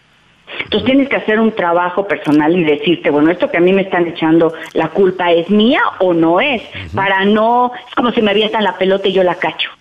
Entonces 0.63 0.85
tienes 0.85 1.09
que 1.09 1.15
hacer 1.15 1.39
un 1.39 1.51
trabajo 1.53 2.07
personal 2.07 2.55
y 2.55 2.63
decirte, 2.63 3.09
bueno, 3.09 3.31
esto 3.31 3.49
que 3.49 3.57
a 3.57 3.61
mí 3.61 3.73
me 3.73 3.81
están 3.81 4.07
echando 4.07 4.53
la 4.73 4.89
culpa 4.89 5.31
es 5.31 5.49
mía 5.49 5.81
o 5.99 6.13
no 6.13 6.39
es, 6.39 6.61
para 6.93 7.25
no, 7.25 7.71
es 7.87 7.95
como 7.95 8.11
si 8.11 8.21
me 8.21 8.31
avientan 8.31 8.63
la 8.63 8.77
pelota 8.77 9.07
y 9.07 9.13
yo 9.13 9.23
la 9.23 9.35
cacho. 9.35 9.71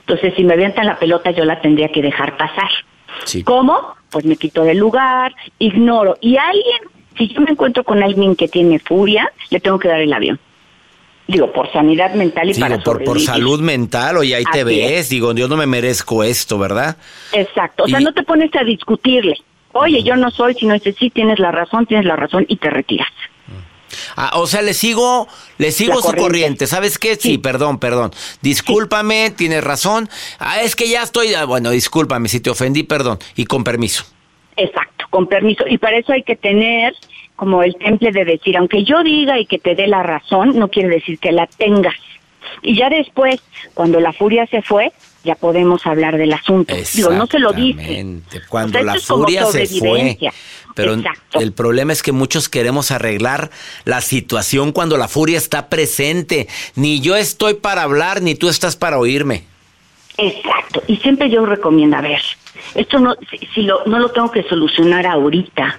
Entonces, 0.00 0.34
si 0.36 0.44
me 0.44 0.54
avientan 0.54 0.86
la 0.86 0.98
pelota, 0.98 1.30
yo 1.30 1.44
la 1.44 1.60
tendría 1.60 1.88
que 1.88 2.02
dejar 2.02 2.36
pasar. 2.36 2.70
¿Cómo? 3.44 3.94
Pues 4.10 4.24
me 4.24 4.36
quito 4.36 4.62
del 4.64 4.78
lugar, 4.78 5.34
ignoro. 5.58 6.16
Y 6.20 6.36
alguien, 6.36 6.78
si 7.16 7.28
yo 7.28 7.40
me 7.40 7.50
encuentro 7.52 7.84
con 7.84 8.02
alguien 8.02 8.34
que 8.36 8.48
tiene 8.48 8.78
furia, 8.78 9.30
le 9.50 9.60
tengo 9.60 9.78
que 9.78 9.88
dar 9.88 10.00
el 10.00 10.12
avión. 10.12 10.38
Digo, 11.26 11.50
por 11.52 11.72
sanidad 11.72 12.12
mental 12.14 12.50
y 12.50 12.52
Digo, 12.52 12.66
para 12.68 12.82
por, 12.82 13.02
por 13.02 13.18
salud 13.18 13.60
mental, 13.60 14.18
oye, 14.18 14.34
ahí 14.34 14.44
te 14.44 14.62
ves, 14.62 14.90
es. 14.92 15.08
digo, 15.08 15.32
yo 15.32 15.48
no 15.48 15.56
me 15.56 15.66
merezco 15.66 16.22
esto, 16.22 16.58
¿verdad? 16.58 16.98
Exacto. 17.32 17.84
O 17.84 17.88
sea, 17.88 18.00
Y- 18.00 18.04
no 18.04 18.12
te 18.12 18.22
pones 18.24 18.54
a 18.54 18.62
discutirle. 18.64 19.36
Oye, 19.72 20.02
yo 20.02 20.16
no 20.16 20.30
soy, 20.30 20.54
sino 20.54 20.74
dices, 20.74 20.94
sí, 20.98 21.10
tienes 21.10 21.38
la 21.38 21.50
razón, 21.50 21.86
tienes 21.86 22.06
la 22.06 22.14
razón, 22.14 22.44
y 22.48 22.56
te 22.56 22.68
retiras. 22.70 23.08
Ah, 24.16 24.32
o 24.34 24.46
sea, 24.46 24.62
le 24.62 24.74
sigo, 24.74 25.28
le 25.58 25.70
sigo 25.72 25.94
La 25.94 25.96
su 25.96 26.02
corriente. 26.02 26.22
corriente. 26.22 26.66
¿Sabes 26.66 26.98
qué? 26.98 27.16
Sí, 27.16 27.38
perdón, 27.38 27.78
perdón. 27.78 28.12
Discúlpame, 28.42 29.30
tienes 29.30 29.62
razón. 29.64 30.08
Ah, 30.38 30.60
es 30.62 30.76
que 30.76 30.88
ya 30.88 31.02
estoy. 31.02 31.34
ah, 31.34 31.44
bueno, 31.44 31.70
discúlpame 31.70 32.28
si 32.28 32.40
te 32.40 32.50
ofendí, 32.50 32.82
perdón. 32.82 33.18
Y 33.36 33.44
con 33.46 33.64
permiso. 33.64 34.04
Exacto, 34.56 35.06
con 35.10 35.26
permiso. 35.26 35.64
Y 35.68 35.78
para 35.78 35.98
eso 35.98 36.12
hay 36.12 36.22
que 36.22 36.36
tener 36.36 36.94
como 37.36 37.62
el 37.62 37.74
temple 37.76 38.12
de 38.12 38.24
decir, 38.24 38.56
aunque 38.56 38.84
yo 38.84 39.02
diga 39.02 39.38
y 39.40 39.46
que 39.46 39.58
te 39.58 39.74
dé 39.74 39.88
la 39.88 40.02
razón, 40.04 40.56
no 40.58 40.68
quiere 40.68 40.88
decir 40.88 41.18
que 41.18 41.32
la 41.32 41.46
tengas. 41.48 41.94
Y 42.62 42.76
ya 42.76 42.88
después, 42.88 43.40
cuando 43.74 43.98
la 43.98 44.12
furia 44.12 44.46
se 44.46 44.62
fue, 44.62 44.92
ya 45.24 45.34
podemos 45.34 45.86
hablar 45.86 46.18
del 46.18 46.32
asunto. 46.32 46.74
Digo, 46.94 47.10
no 47.10 47.26
se 47.26 47.38
lo 47.38 47.52
dice. 47.52 47.80
Exactamente. 47.80 48.40
Cuando 48.48 48.78
O 48.78 48.82
sea, 48.82 48.94
la 48.94 49.00
furia 49.00 49.46
se 49.46 49.66
fue. 49.66 50.18
Pero 50.74 50.94
Exacto. 50.94 51.40
el 51.40 51.52
problema 51.52 51.92
es 51.92 52.02
que 52.02 52.12
muchos 52.12 52.48
queremos 52.48 52.90
arreglar 52.90 53.50
la 53.84 54.00
situación 54.00 54.72
cuando 54.72 54.96
la 54.96 55.08
furia 55.08 55.38
está 55.38 55.68
presente. 55.68 56.48
Ni 56.74 57.00
yo 57.00 57.16
estoy 57.16 57.54
para 57.54 57.82
hablar, 57.82 58.22
ni 58.22 58.34
tú 58.34 58.48
estás 58.48 58.76
para 58.76 58.98
oírme. 58.98 59.44
Exacto. 60.18 60.82
Y 60.86 60.96
siempre 60.96 61.30
yo 61.30 61.46
recomiendo, 61.46 61.96
a 61.96 62.00
ver, 62.00 62.20
esto 62.74 62.98
no, 62.98 63.14
si, 63.30 63.38
si 63.54 63.62
lo, 63.62 63.84
no 63.86 63.98
lo 63.98 64.10
tengo 64.10 64.30
que 64.30 64.42
solucionar 64.42 65.06
ahorita. 65.06 65.78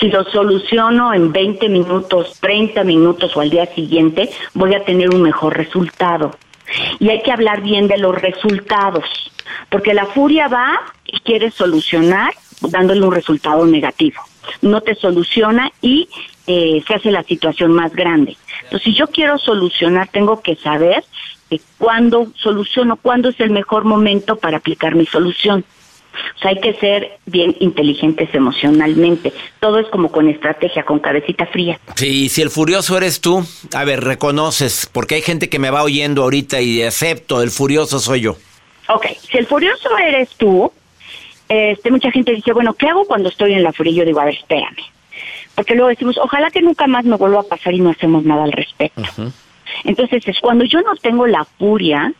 Si 0.00 0.08
lo 0.08 0.24
soluciono 0.24 1.14
en 1.14 1.30
20 1.32 1.68
minutos, 1.68 2.38
30 2.40 2.82
minutos 2.84 3.36
o 3.36 3.40
al 3.40 3.50
día 3.50 3.66
siguiente, 3.74 4.30
voy 4.54 4.74
a 4.74 4.84
tener 4.84 5.10
un 5.10 5.22
mejor 5.22 5.56
resultado. 5.56 6.36
Y 6.98 7.08
hay 7.10 7.22
que 7.22 7.32
hablar 7.32 7.62
bien 7.62 7.88
de 7.88 7.98
los 7.98 8.14
resultados, 8.14 9.04
porque 9.70 9.94
la 9.94 10.06
furia 10.06 10.48
va 10.48 10.80
y 11.06 11.20
quiere 11.20 11.50
solucionar 11.50 12.32
dándole 12.60 13.02
un 13.02 13.12
resultado 13.12 13.66
negativo. 13.66 14.20
No 14.62 14.80
te 14.80 14.94
soluciona 14.94 15.70
y 15.80 16.08
eh, 16.46 16.82
se 16.86 16.94
hace 16.94 17.10
la 17.10 17.22
situación 17.22 17.72
más 17.72 17.94
grande. 17.94 18.36
Entonces, 18.64 18.82
si 18.82 18.94
yo 18.94 19.06
quiero 19.08 19.38
solucionar, 19.38 20.08
tengo 20.08 20.40
que 20.40 20.56
saber 20.56 21.04
cuándo 21.78 22.30
soluciono, 22.36 22.96
cuándo 22.96 23.30
es 23.30 23.40
el 23.40 23.50
mejor 23.50 23.84
momento 23.84 24.36
para 24.36 24.58
aplicar 24.58 24.94
mi 24.94 25.06
solución. 25.06 25.64
O 26.36 26.38
sea, 26.40 26.50
hay 26.50 26.60
que 26.60 26.74
ser 26.74 27.18
bien 27.26 27.56
inteligentes 27.60 28.32
emocionalmente. 28.34 29.32
Todo 29.60 29.78
es 29.78 29.86
como 29.88 30.10
con 30.10 30.28
estrategia, 30.28 30.84
con 30.84 30.98
cabecita 30.98 31.46
fría. 31.46 31.78
Sí, 31.96 32.28
si 32.28 32.42
el 32.42 32.50
furioso 32.50 32.96
eres 32.96 33.20
tú, 33.20 33.44
a 33.74 33.84
ver, 33.84 34.04
reconoces, 34.04 34.88
porque 34.92 35.16
hay 35.16 35.22
gente 35.22 35.48
que 35.48 35.58
me 35.58 35.70
va 35.70 35.82
oyendo 35.82 36.22
ahorita 36.22 36.60
y 36.60 36.82
acepto, 36.82 37.42
el 37.42 37.50
furioso 37.50 37.98
soy 37.98 38.22
yo. 38.22 38.36
Ok, 38.88 39.06
si 39.30 39.38
el 39.38 39.46
furioso 39.46 39.96
eres 39.98 40.30
tú, 40.36 40.72
este, 41.48 41.90
mucha 41.90 42.10
gente 42.10 42.32
dice, 42.32 42.52
bueno, 42.52 42.74
¿qué 42.74 42.88
hago 42.88 43.04
cuando 43.04 43.28
estoy 43.28 43.54
en 43.54 43.62
la 43.62 43.72
furia? 43.72 43.92
Y 43.92 43.96
yo 43.96 44.04
digo, 44.04 44.20
a 44.20 44.24
ver, 44.24 44.34
espérame. 44.34 44.76
Porque 45.54 45.74
luego 45.74 45.88
decimos, 45.88 46.16
ojalá 46.18 46.50
que 46.50 46.62
nunca 46.62 46.86
más 46.86 47.04
me 47.04 47.16
vuelva 47.16 47.40
a 47.40 47.44
pasar 47.44 47.74
y 47.74 47.80
no 47.80 47.90
hacemos 47.90 48.24
nada 48.24 48.44
al 48.44 48.52
respecto. 48.52 49.02
Entonces, 49.84 50.22
es 50.26 50.38
cuando 50.40 50.64
yo 50.64 50.80
no 50.82 50.94
tengo 50.96 51.26
la 51.26 51.44
furia, 51.44 52.12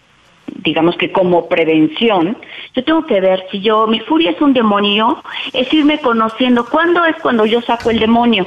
digamos 0.57 0.97
que 0.97 1.13
como 1.13 1.49
prevención, 1.49 2.37
yo 2.75 2.85
tengo 2.85 3.07
que 3.07 3.21
ver 3.21 3.45
si 3.51 3.61
yo, 3.61 3.87
mi 3.87 4.01
furia 4.01 4.31
es 4.31 4.41
un 4.41 4.53
demonio, 4.53 5.23
es 5.53 5.73
irme 5.73 6.01
conociendo 6.01 6.65
cuándo 6.67 7.05
es 7.05 7.17
cuando 7.17 7.47
yo 7.47 7.61
saco 7.63 7.91
el 7.91 7.99
demonio. 8.01 8.47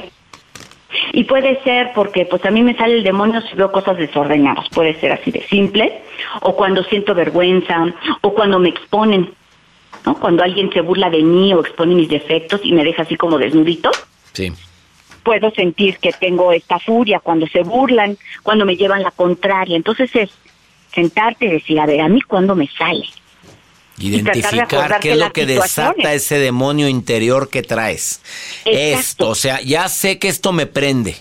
Y 1.12 1.24
puede 1.24 1.62
ser 1.62 1.92
porque 1.94 2.26
pues 2.26 2.44
a 2.44 2.50
mí 2.50 2.62
me 2.62 2.76
sale 2.76 2.94
el 2.98 3.02
demonio 3.02 3.40
si 3.42 3.56
veo 3.56 3.72
cosas 3.72 3.96
desordenadas, 3.96 4.68
puede 4.68 4.94
ser 5.00 5.12
así 5.12 5.30
de 5.30 5.42
simple, 5.46 6.02
o 6.42 6.54
cuando 6.54 6.84
siento 6.84 7.14
vergüenza, 7.14 7.86
o 8.20 8.34
cuando 8.34 8.58
me 8.58 8.68
exponen, 8.68 9.32
¿no? 10.04 10.14
Cuando 10.16 10.42
alguien 10.42 10.70
se 10.72 10.82
burla 10.82 11.08
de 11.08 11.22
mí 11.22 11.54
o 11.54 11.60
expone 11.60 11.94
mis 11.94 12.08
defectos 12.10 12.60
y 12.62 12.72
me 12.72 12.84
deja 12.84 13.02
así 13.02 13.16
como 13.16 13.38
desnudito, 13.38 13.90
Sí. 14.32 14.52
puedo 15.22 15.50
sentir 15.52 15.98
que 15.98 16.12
tengo 16.12 16.52
esta 16.52 16.78
furia 16.78 17.20
cuando 17.20 17.46
se 17.46 17.62
burlan, 17.62 18.18
cuando 18.42 18.66
me 18.66 18.76
llevan 18.76 19.02
la 19.02 19.12
contraria. 19.12 19.76
Entonces 19.76 20.14
es 20.14 20.30
sentarte 20.94 21.46
y 21.46 21.48
decir, 21.48 21.80
a 21.80 21.86
ver, 21.86 22.00
a 22.00 22.08
mí 22.08 22.20
cuándo 22.22 22.54
me 22.54 22.68
sale. 22.68 23.04
Identificar 23.98 25.00
qué 25.00 25.12
es 25.12 25.18
lo 25.18 25.32
que 25.32 25.46
desata 25.46 26.12
ese 26.14 26.38
demonio 26.38 26.88
interior 26.88 27.50
que 27.50 27.62
traes. 27.62 28.22
Exacto. 28.64 29.00
Esto, 29.00 29.28
o 29.28 29.34
sea, 29.34 29.60
ya 29.60 29.88
sé 29.88 30.18
que 30.18 30.28
esto 30.28 30.52
me 30.52 30.66
prende. 30.66 31.16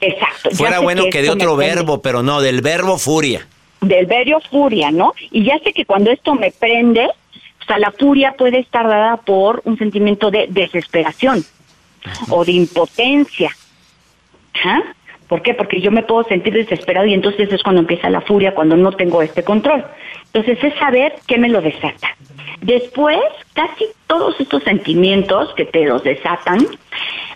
Exacto. 0.00 0.50
Fuera 0.52 0.78
bueno 0.80 1.04
que 1.10 1.22
de 1.22 1.30
otro 1.30 1.56
verbo, 1.56 2.00
pero 2.02 2.22
no, 2.22 2.40
del 2.40 2.60
verbo 2.60 2.98
furia. 2.98 3.46
del 3.80 4.06
verbo 4.06 4.40
furia, 4.50 4.90
¿no? 4.90 5.14
Y 5.30 5.44
ya 5.44 5.58
sé 5.58 5.72
que 5.72 5.84
cuando 5.84 6.10
esto 6.10 6.34
me 6.34 6.50
prende, 6.50 7.04
o 7.04 7.64
sea, 7.66 7.78
la 7.78 7.92
furia 7.92 8.34
puede 8.36 8.58
estar 8.60 8.86
dada 8.86 9.18
por 9.18 9.62
un 9.64 9.76
sentimiento 9.78 10.30
de 10.30 10.46
desesperación 10.48 11.44
o 12.28 12.44
de 12.44 12.52
impotencia. 12.52 13.54
¿Ah? 14.64 14.82
¿Por 15.28 15.42
qué? 15.42 15.54
Porque 15.54 15.80
yo 15.80 15.90
me 15.90 16.02
puedo 16.02 16.24
sentir 16.24 16.52
desesperado 16.52 17.06
y 17.06 17.14
entonces 17.14 17.52
es 17.52 17.62
cuando 17.62 17.80
empieza 17.80 18.10
la 18.10 18.20
furia, 18.20 18.54
cuando 18.54 18.76
no 18.76 18.92
tengo 18.92 19.22
este 19.22 19.42
control. 19.42 19.84
Entonces 20.26 20.62
es 20.62 20.74
saber 20.78 21.14
qué 21.26 21.38
me 21.38 21.48
lo 21.48 21.60
desata. 21.60 22.16
Después, 22.60 23.20
casi 23.52 23.86
todos 24.06 24.38
estos 24.40 24.62
sentimientos 24.62 25.52
que 25.54 25.64
te 25.64 25.84
los 25.86 26.02
desatan 26.02 26.66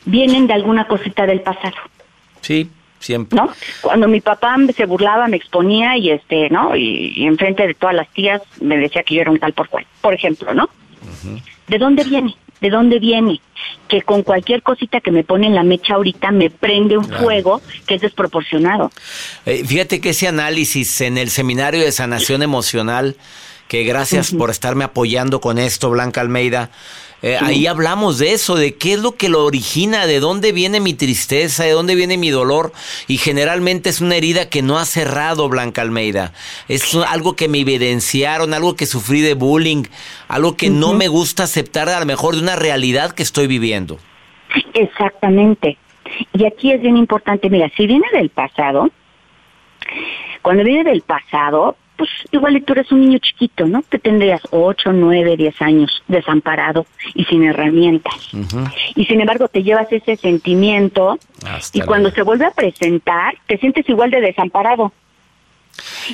vienen 0.05 0.47
de 0.47 0.55
alguna 0.55 0.87
cosita 0.87 1.27
del 1.27 1.41
pasado. 1.41 1.77
Sí, 2.41 2.71
siempre. 2.99 3.37
¿no? 3.37 3.51
Cuando 3.81 4.09
mi 4.09 4.21
papá 4.21 4.57
se 4.75 4.87
burlaba, 4.87 5.29
me 5.29 5.37
exponía 5.37 5.97
y 5.97 6.11
este, 6.11 6.51
¿no? 6.51 6.77
Y, 6.77 7.13
y 7.17 7.27
enfrente 7.27 7.67
de 7.67 7.75
todas 7.75 7.95
las 7.95 8.09
tías 8.11 8.43
me 8.61 8.77
decía 8.77 9.03
que 9.03 9.15
yo 9.15 9.23
era 9.23 9.31
un 9.31 9.39
tal 9.39 9.53
por 9.53 9.69
cual, 9.69 9.87
por 10.01 10.15
ejemplo, 10.15 10.55
¿no? 10.55 10.69
¿De 11.67 11.79
dónde 11.79 12.05
viene? 12.05 12.35
¿De 12.61 12.71
dónde 12.71 12.99
viene? 12.99 13.41
Que 13.89 14.03
con 14.03 14.23
cualquier 14.23 14.63
cosita 14.63 15.01
que 15.01 15.11
me 15.11 15.25
pone 15.25 15.47
en 15.47 15.55
la 15.55 15.63
mecha 15.63 15.95
ahorita 15.95 16.31
me 16.31 16.51
prende 16.51 16.97
un 16.99 17.05
Claro. 17.05 17.23
fuego 17.23 17.63
que 17.87 17.95
es 17.95 18.01
desproporcionado. 18.01 18.91
Eh, 19.47 19.65
fíjate 19.65 20.01
que 20.01 20.11
ese 20.11 20.29
análisis 20.29 21.01
en 21.01 21.19
el 21.19 21.31
seminario 21.31 21.81
de 21.83 21.93
sanación 21.93 22.43
emocional, 22.43 23.17
que 23.69 23.85
gracias 23.85 24.33
por 24.33 24.51
estarme 24.51 24.85
apoyando 24.85 25.41
con 25.41 25.59
esto, 25.59 25.91
Blanca 25.91 26.21
Almeida, 26.21 26.71
eh, 27.21 27.37
ahí 27.41 27.67
hablamos 27.67 28.19
de 28.19 28.33
eso, 28.33 28.55
de 28.55 28.77
qué 28.77 28.93
es 28.93 29.01
lo 29.01 29.13
que 29.13 29.29
lo 29.29 29.45
origina, 29.45 30.07
de 30.07 30.21
dónde 30.21 30.53
viene 30.53 30.79
mi 30.79 30.95
tristeza, 30.95 31.65
de 31.65 31.73
dónde 31.73 31.97
viene 31.97 32.17
mi 32.17 32.31
dolor, 32.31 32.73
y 33.09 33.19
generalmente 33.19 33.91
es 33.91 34.01
una 34.01 34.17
herida 34.17 34.49
que 34.49 34.63
no 34.63 34.79
ha 34.79 34.85
cerrado, 34.85 35.49
Blanca 35.49 35.83
Almeida. 35.83 36.33
Es 36.69 36.95
algo 36.95 37.35
que 37.35 37.49
me 37.49 37.59
evidenciaron, 37.59 38.55
algo 38.55 38.77
que 38.77 38.87
sufrí 38.87 39.21
de 39.21 39.35
bullying, 39.35 39.85
algo 40.29 40.57
que 40.57 40.71
no 40.71 40.95
me 40.95 41.09
gusta 41.09 41.45
aceptar 41.45 41.89
a 41.89 41.99
lo 41.99 42.07
mejor 42.07 42.37
de 42.37 42.43
una 42.43 42.57
realidad 42.57 43.13
que 43.13 43.25
estoy 43.25 43.49
viviendo. 43.49 43.99
Exactamente. 44.75 45.77
Y 46.33 46.47
aquí 46.47 46.73
es 46.73 46.81
bien 46.81 46.97
importante, 46.97 47.51
mira, 47.51 47.69
si 47.77 47.87
viene 47.87 48.07
del 48.13 48.31
pasado, 48.31 48.91
cuando 50.43 50.63
viene 50.63 50.91
del 50.91 51.03
pasado, 51.03 51.77
pues 51.99 52.09
igual 52.31 52.57
y 52.57 52.61
tú 52.61 52.73
eres 52.75 52.91
un 52.93 53.01
niño 53.01 53.19
chiquito, 53.19 53.67
¿no? 53.67 53.83
Que 53.91 53.99
tendrías 53.99 54.41
8, 54.51 54.93
9, 54.93 55.37
10 55.37 55.63
años 55.63 56.03
desamparado 56.07 56.87
y 57.15 57.25
sin 57.25 57.43
herramientas. 57.43 58.15
Y 58.95 59.05
sin 59.05 59.21
embargo 59.21 59.49
te 59.49 59.65
llevas 59.65 59.93
ese 59.93 60.17
sentimiento 60.17 61.19
y 61.73 61.81
cuando 61.81 62.11
se 62.13 62.23
vuelve 62.23 62.47
a 62.47 62.53
presentar 62.53 63.35
te 63.47 63.59
sientes 63.59 63.87
igual 63.89 64.11
de 64.11 64.21
desamparado. 64.21 64.93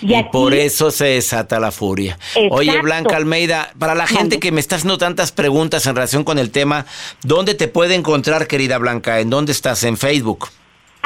Y, 0.01 0.23
por 0.25 0.55
eso 0.55 0.91
se 0.91 1.05
desata 1.07 1.61
la 1.61 1.71
furia. 1.71 2.19
Oye, 2.51 2.81
Blanca 2.81 3.17
Almeida, 3.17 3.73
para 3.79 3.95
la 3.95 4.07
gente 4.07 4.41
que 4.41 4.53
me 4.53 4.61
está 4.61 4.77
haciendo 4.77 4.99
tantas 4.99 5.33
preguntas 5.33 5.87
en 5.87 5.95
relación 5.95 6.25
con 6.25 6.39
el 6.39 6.51
tema, 6.51 6.87
¿dónde 7.23 7.55
te 7.55 7.69
puede 7.69 7.95
encontrar, 7.95 8.47
querida 8.47 8.79
Blanca? 8.79 9.21
¿En 9.21 9.31
dónde 9.31 9.53
estás? 9.53 9.85
¿En 9.85 9.97
Facebook? 9.97 10.49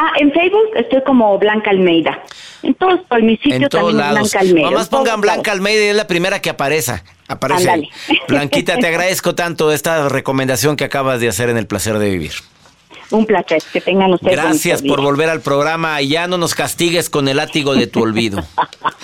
Ah, 0.01 0.13
en 0.21 0.33
Facebook 0.33 0.71
estoy 0.77 1.03
como 1.03 1.37
Blanca 1.39 1.71
Almeida. 1.71 2.23
En 2.63 2.73
todos, 2.75 3.01
por 3.09 3.21
mi 3.21 3.37
sitio 3.37 3.69
también 3.69 3.97
Blanca 3.97 4.39
Almeida. 4.39 4.71
Nomás 4.71 4.89
pongan 4.89 5.21
Blanca 5.21 5.51
Almeida 5.51 5.87
y 5.87 5.89
es 5.89 5.97
la 5.97 6.07
primera 6.07 6.41
que 6.41 6.51
aparece. 6.51 7.03
Aparece. 7.27 7.89
Blanquita, 8.29 8.77
te 8.77 8.87
agradezco 8.89 9.35
tanto 9.35 9.73
esta 9.73 10.09
recomendación 10.09 10.77
que 10.77 10.85
acabas 10.85 11.21
de 11.21 11.29
hacer 11.29 11.51
en 11.51 11.57
El 11.57 11.67
Placer 11.67 11.99
de 11.99 12.11
Vivir. 12.11 12.33
Un 13.11 13.27
placer, 13.27 13.61
que 13.73 13.81
tengan 13.81 14.13
ustedes. 14.13 14.37
Gracias 14.37 14.83
por 14.83 15.01
volver 15.01 15.31
al 15.31 15.41
programa 15.41 16.01
y 16.01 16.11
ya 16.11 16.29
no 16.29 16.39
nos 16.39 16.55
castigues 16.55 17.09
con 17.11 17.27
el 17.27 17.39
látigo 17.39 17.75
de 17.75 17.87
tu 17.87 18.03
olvido. 18.03 18.45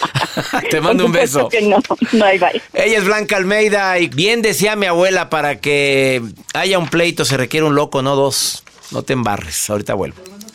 Te 0.70 0.80
mando 0.80 1.06
un 1.06 1.12
beso. 1.12 1.48
no, 1.62 1.78
no 2.12 2.24
hay 2.24 2.38
bye. 2.38 2.60
Ella 2.74 2.98
es 2.98 3.04
Blanca 3.04 3.36
Almeida 3.36 3.98
y 3.98 4.08
bien 4.08 4.42
decía 4.42 4.76
mi 4.76 4.86
abuela, 4.86 5.28
para 5.30 5.58
que 5.58 6.22
haya 6.52 6.78
un 6.78 6.88
pleito 6.88 7.24
se 7.24 7.36
requiere 7.36 7.66
un 7.66 7.74
loco, 7.74 8.02
no 8.02 8.14
dos. 8.14 8.62
No 8.90 9.02
te 9.02 9.14
embarres, 9.14 9.70
ahorita 9.70 9.94
vuelvo 9.94 10.33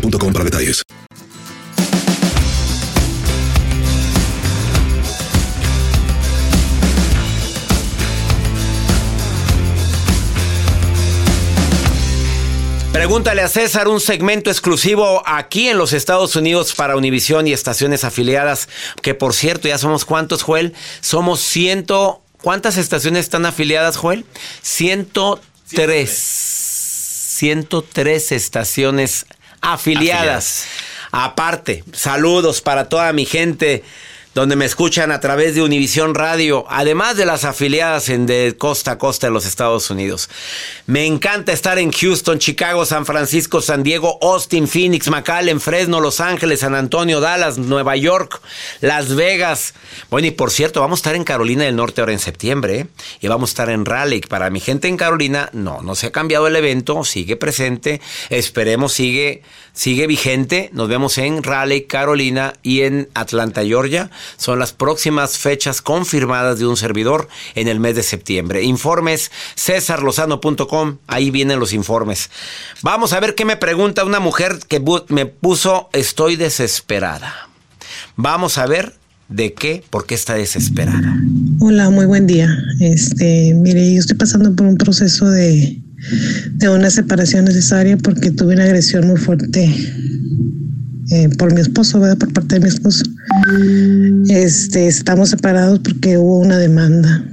boostmobile.com 0.00 0.32
para 0.32 0.44
detalles. 0.44 0.82
Pregúntale 12.92 13.42
a 13.42 13.48
César 13.48 13.88
un 13.88 14.00
segmento 14.00 14.50
exclusivo 14.50 15.22
aquí 15.26 15.68
en 15.68 15.78
los 15.78 15.92
Estados 15.92 16.34
Unidos 16.34 16.74
para 16.74 16.96
Univisión 16.96 17.46
y 17.46 17.52
estaciones 17.52 18.04
afiliadas, 18.04 18.68
que 19.00 19.14
por 19.14 19.32
cierto 19.32 19.68
ya 19.68 19.78
somos 19.78 20.04
cuántos, 20.04 20.42
Joel? 20.42 20.74
Somos 21.00 21.40
ciento... 21.40 22.22
¿Cuántas 22.42 22.76
estaciones 22.76 23.20
están 23.20 23.46
afiliadas, 23.46 23.96
Joel? 23.96 24.24
103. 24.62 26.10
103 27.36 28.32
estaciones 28.32 29.26
afiliadas. 29.72 30.66
Aparte, 31.10 31.82
saludos 31.92 32.60
para 32.60 32.88
toda 32.88 33.12
mi 33.12 33.24
gente 33.26 33.82
donde 34.36 34.54
me 34.54 34.66
escuchan 34.66 35.12
a 35.12 35.20
través 35.20 35.54
de 35.54 35.62
Univisión 35.62 36.14
Radio, 36.14 36.66
además 36.68 37.16
de 37.16 37.24
las 37.24 37.46
afiliadas 37.46 38.08
de 38.08 38.54
costa 38.58 38.90
a 38.90 38.98
costa 38.98 39.28
de 39.28 39.32
los 39.32 39.46
Estados 39.46 39.88
Unidos. 39.88 40.28
Me 40.84 41.06
encanta 41.06 41.54
estar 41.54 41.78
en 41.78 41.90
Houston, 41.90 42.38
Chicago, 42.38 42.84
San 42.84 43.06
Francisco, 43.06 43.62
San 43.62 43.82
Diego, 43.82 44.18
Austin, 44.20 44.68
Phoenix, 44.68 45.08
McAllen, 45.08 45.58
Fresno, 45.58 46.02
Los 46.02 46.20
Ángeles, 46.20 46.60
San 46.60 46.74
Antonio, 46.74 47.20
Dallas, 47.20 47.56
Nueva 47.56 47.96
York, 47.96 48.42
Las 48.82 49.14
Vegas. 49.14 49.72
Bueno, 50.10 50.28
y 50.28 50.32
por 50.32 50.50
cierto, 50.50 50.82
vamos 50.82 50.98
a 50.98 51.00
estar 51.00 51.14
en 51.14 51.24
Carolina 51.24 51.64
del 51.64 51.76
Norte 51.76 52.02
ahora 52.02 52.12
en 52.12 52.18
septiembre 52.18 52.80
¿eh? 52.80 52.86
y 53.22 53.28
vamos 53.28 53.48
a 53.48 53.52
estar 53.52 53.70
en 53.70 53.86
Raleigh. 53.86 54.26
Para 54.28 54.50
mi 54.50 54.60
gente 54.60 54.86
en 54.86 54.98
Carolina, 54.98 55.48
no, 55.54 55.80
no 55.80 55.94
se 55.94 56.08
ha 56.08 56.12
cambiado 56.12 56.46
el 56.46 56.56
evento, 56.56 57.04
sigue 57.04 57.36
presente, 57.36 58.02
esperemos 58.28 58.92
sigue 58.92 59.42
sigue 59.76 60.06
vigente. 60.06 60.70
Nos 60.72 60.88
vemos 60.88 61.18
en 61.18 61.42
Raleigh, 61.42 61.86
Carolina 61.86 62.54
y 62.62 62.80
en 62.80 63.08
Atlanta, 63.14 63.62
Georgia. 63.64 64.10
Son 64.36 64.58
las 64.58 64.72
próximas 64.72 65.38
fechas 65.38 65.82
confirmadas 65.82 66.58
de 66.58 66.66
un 66.66 66.76
servidor 66.76 67.28
en 67.54 67.68
el 67.68 67.80
mes 67.80 67.96
de 67.96 68.02
septiembre. 68.02 68.62
Informes 68.62 69.30
cesarlozano.com, 69.56 70.98
ahí 71.06 71.30
vienen 71.30 71.58
los 71.58 71.72
informes. 71.72 72.30
Vamos 72.82 73.12
a 73.12 73.20
ver 73.20 73.34
qué 73.34 73.44
me 73.44 73.56
pregunta 73.56 74.04
una 74.04 74.20
mujer 74.20 74.58
que 74.68 74.82
me 75.08 75.26
puso 75.26 75.88
estoy 75.92 76.36
desesperada. 76.36 77.48
Vamos 78.16 78.58
a 78.58 78.66
ver 78.66 78.94
de 79.28 79.54
qué, 79.54 79.82
por 79.90 80.06
qué 80.06 80.14
está 80.14 80.34
desesperada. 80.34 81.16
Hola, 81.60 81.90
muy 81.90 82.06
buen 82.06 82.26
día. 82.26 82.48
Este, 82.80 83.54
mire, 83.54 83.94
yo 83.94 84.00
estoy 84.00 84.16
pasando 84.16 84.54
por 84.54 84.66
un 84.66 84.76
proceso 84.76 85.28
de 85.28 85.80
de 86.52 86.68
una 86.68 86.90
separación 86.90 87.46
necesaria 87.46 87.96
porque 87.96 88.30
tuve 88.30 88.54
una 88.54 88.64
agresión 88.64 89.06
muy 89.06 89.16
fuerte 89.16 89.68
eh, 91.10 91.28
por 91.38 91.54
mi 91.54 91.60
esposo, 91.60 92.00
¿verdad? 92.00 92.18
Por 92.18 92.32
parte 92.32 92.56
de 92.56 92.60
mi 92.62 92.68
esposo. 92.68 93.04
Este, 94.28 94.86
estamos 94.86 95.30
separados 95.30 95.80
porque 95.80 96.18
hubo 96.18 96.40
una 96.40 96.58
demanda, 96.58 97.24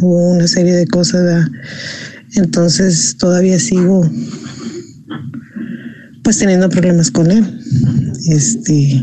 hubo 0.00 0.32
una 0.32 0.48
serie 0.48 0.74
de 0.74 0.86
cosas, 0.86 1.22
¿verdad? 1.22 1.48
Entonces 2.34 3.16
todavía 3.16 3.58
sigo 3.58 4.08
pues 6.22 6.38
teniendo 6.38 6.68
problemas 6.68 7.10
con 7.10 7.30
él. 7.30 7.60
Este, 8.26 9.02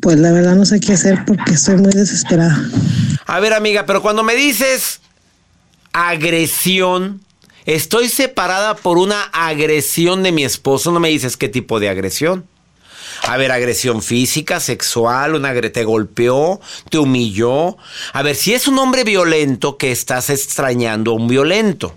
pues 0.00 0.18
la 0.18 0.32
verdad 0.32 0.54
no 0.56 0.64
sé 0.64 0.78
qué 0.78 0.92
hacer 0.92 1.24
porque 1.26 1.54
estoy 1.54 1.76
muy 1.76 1.92
desesperada. 1.92 2.68
A 3.26 3.40
ver, 3.40 3.52
amiga, 3.52 3.86
pero 3.86 4.02
cuando 4.02 4.22
me 4.22 4.34
dices 4.34 5.00
agresión, 5.92 7.20
Estoy 7.66 8.08
separada 8.08 8.74
por 8.74 8.98
una 8.98 9.22
agresión 9.32 10.22
de 10.22 10.32
mi 10.32 10.44
esposo. 10.44 10.90
No 10.90 11.00
me 11.00 11.10
dices 11.10 11.36
qué 11.36 11.48
tipo 11.48 11.78
de 11.78 11.88
agresión. 11.88 12.46
A 13.22 13.36
ver, 13.36 13.52
agresión 13.52 14.02
física, 14.02 14.58
sexual, 14.58 15.34
una 15.34 15.54
te 15.54 15.84
golpeó, 15.84 16.60
te 16.90 16.98
humilló. 16.98 17.76
A 18.12 18.22
ver, 18.22 18.34
si 18.34 18.52
es 18.52 18.66
un 18.66 18.78
hombre 18.78 19.04
violento 19.04 19.76
que 19.76 19.92
estás 19.92 20.28
extrañando 20.28 21.12
a 21.12 21.14
un 21.14 21.28
violento. 21.28 21.96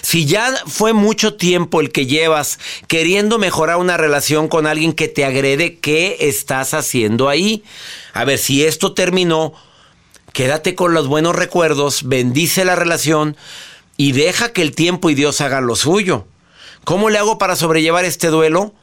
Si 0.00 0.26
ya 0.26 0.54
fue 0.66 0.92
mucho 0.92 1.34
tiempo 1.34 1.80
el 1.80 1.90
que 1.90 2.06
llevas 2.06 2.58
queriendo 2.86 3.38
mejorar 3.38 3.76
una 3.76 3.96
relación 3.96 4.48
con 4.48 4.66
alguien 4.66 4.92
que 4.92 5.08
te 5.08 5.24
agrede, 5.24 5.78
¿qué 5.78 6.16
estás 6.20 6.72
haciendo 6.72 7.28
ahí? 7.28 7.64
A 8.14 8.24
ver, 8.24 8.38
si 8.38 8.64
esto 8.64 8.94
terminó, 8.94 9.54
quédate 10.32 10.74
con 10.76 10.94
los 10.94 11.08
buenos 11.08 11.34
recuerdos, 11.34 12.08
bendice 12.08 12.64
la 12.64 12.76
relación 12.76 13.36
y 13.96 14.12
deja 14.12 14.52
que 14.52 14.62
el 14.62 14.74
tiempo 14.74 15.10
y 15.10 15.14
Dios 15.14 15.40
hagan 15.40 15.66
lo 15.66 15.76
suyo. 15.76 16.26
¿Cómo 16.84 17.10
le 17.10 17.18
hago 17.18 17.38
para 17.38 17.56
sobrellevar 17.56 18.04
este 18.04 18.28
duelo? 18.28 18.74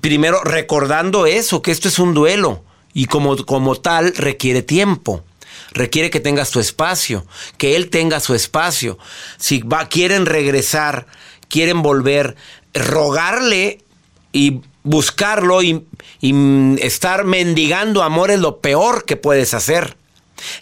Primero, 0.00 0.42
recordando 0.42 1.26
eso, 1.26 1.62
que 1.62 1.70
esto 1.70 1.88
es 1.88 1.98
un 1.98 2.14
duelo 2.14 2.64
y 2.92 3.06
como, 3.06 3.36
como 3.44 3.76
tal 3.76 4.14
requiere 4.14 4.62
tiempo 4.62 5.24
requiere 5.72 6.10
que 6.10 6.20
tengas 6.20 6.50
tu 6.50 6.60
espacio, 6.60 7.26
que 7.58 7.76
él 7.76 7.90
tenga 7.90 8.20
su 8.20 8.34
espacio. 8.34 8.98
Si 9.36 9.62
quieren 9.90 10.26
regresar, 10.26 11.06
quieren 11.48 11.82
volver, 11.82 12.36
rogarle 12.74 13.82
y 14.32 14.60
buscarlo 14.82 15.62
y, 15.62 15.84
y 16.20 16.80
estar 16.80 17.24
mendigando 17.24 18.02
amor 18.02 18.30
es 18.30 18.38
lo 18.38 18.60
peor 18.60 19.04
que 19.04 19.16
puedes 19.16 19.54
hacer. 19.54 19.96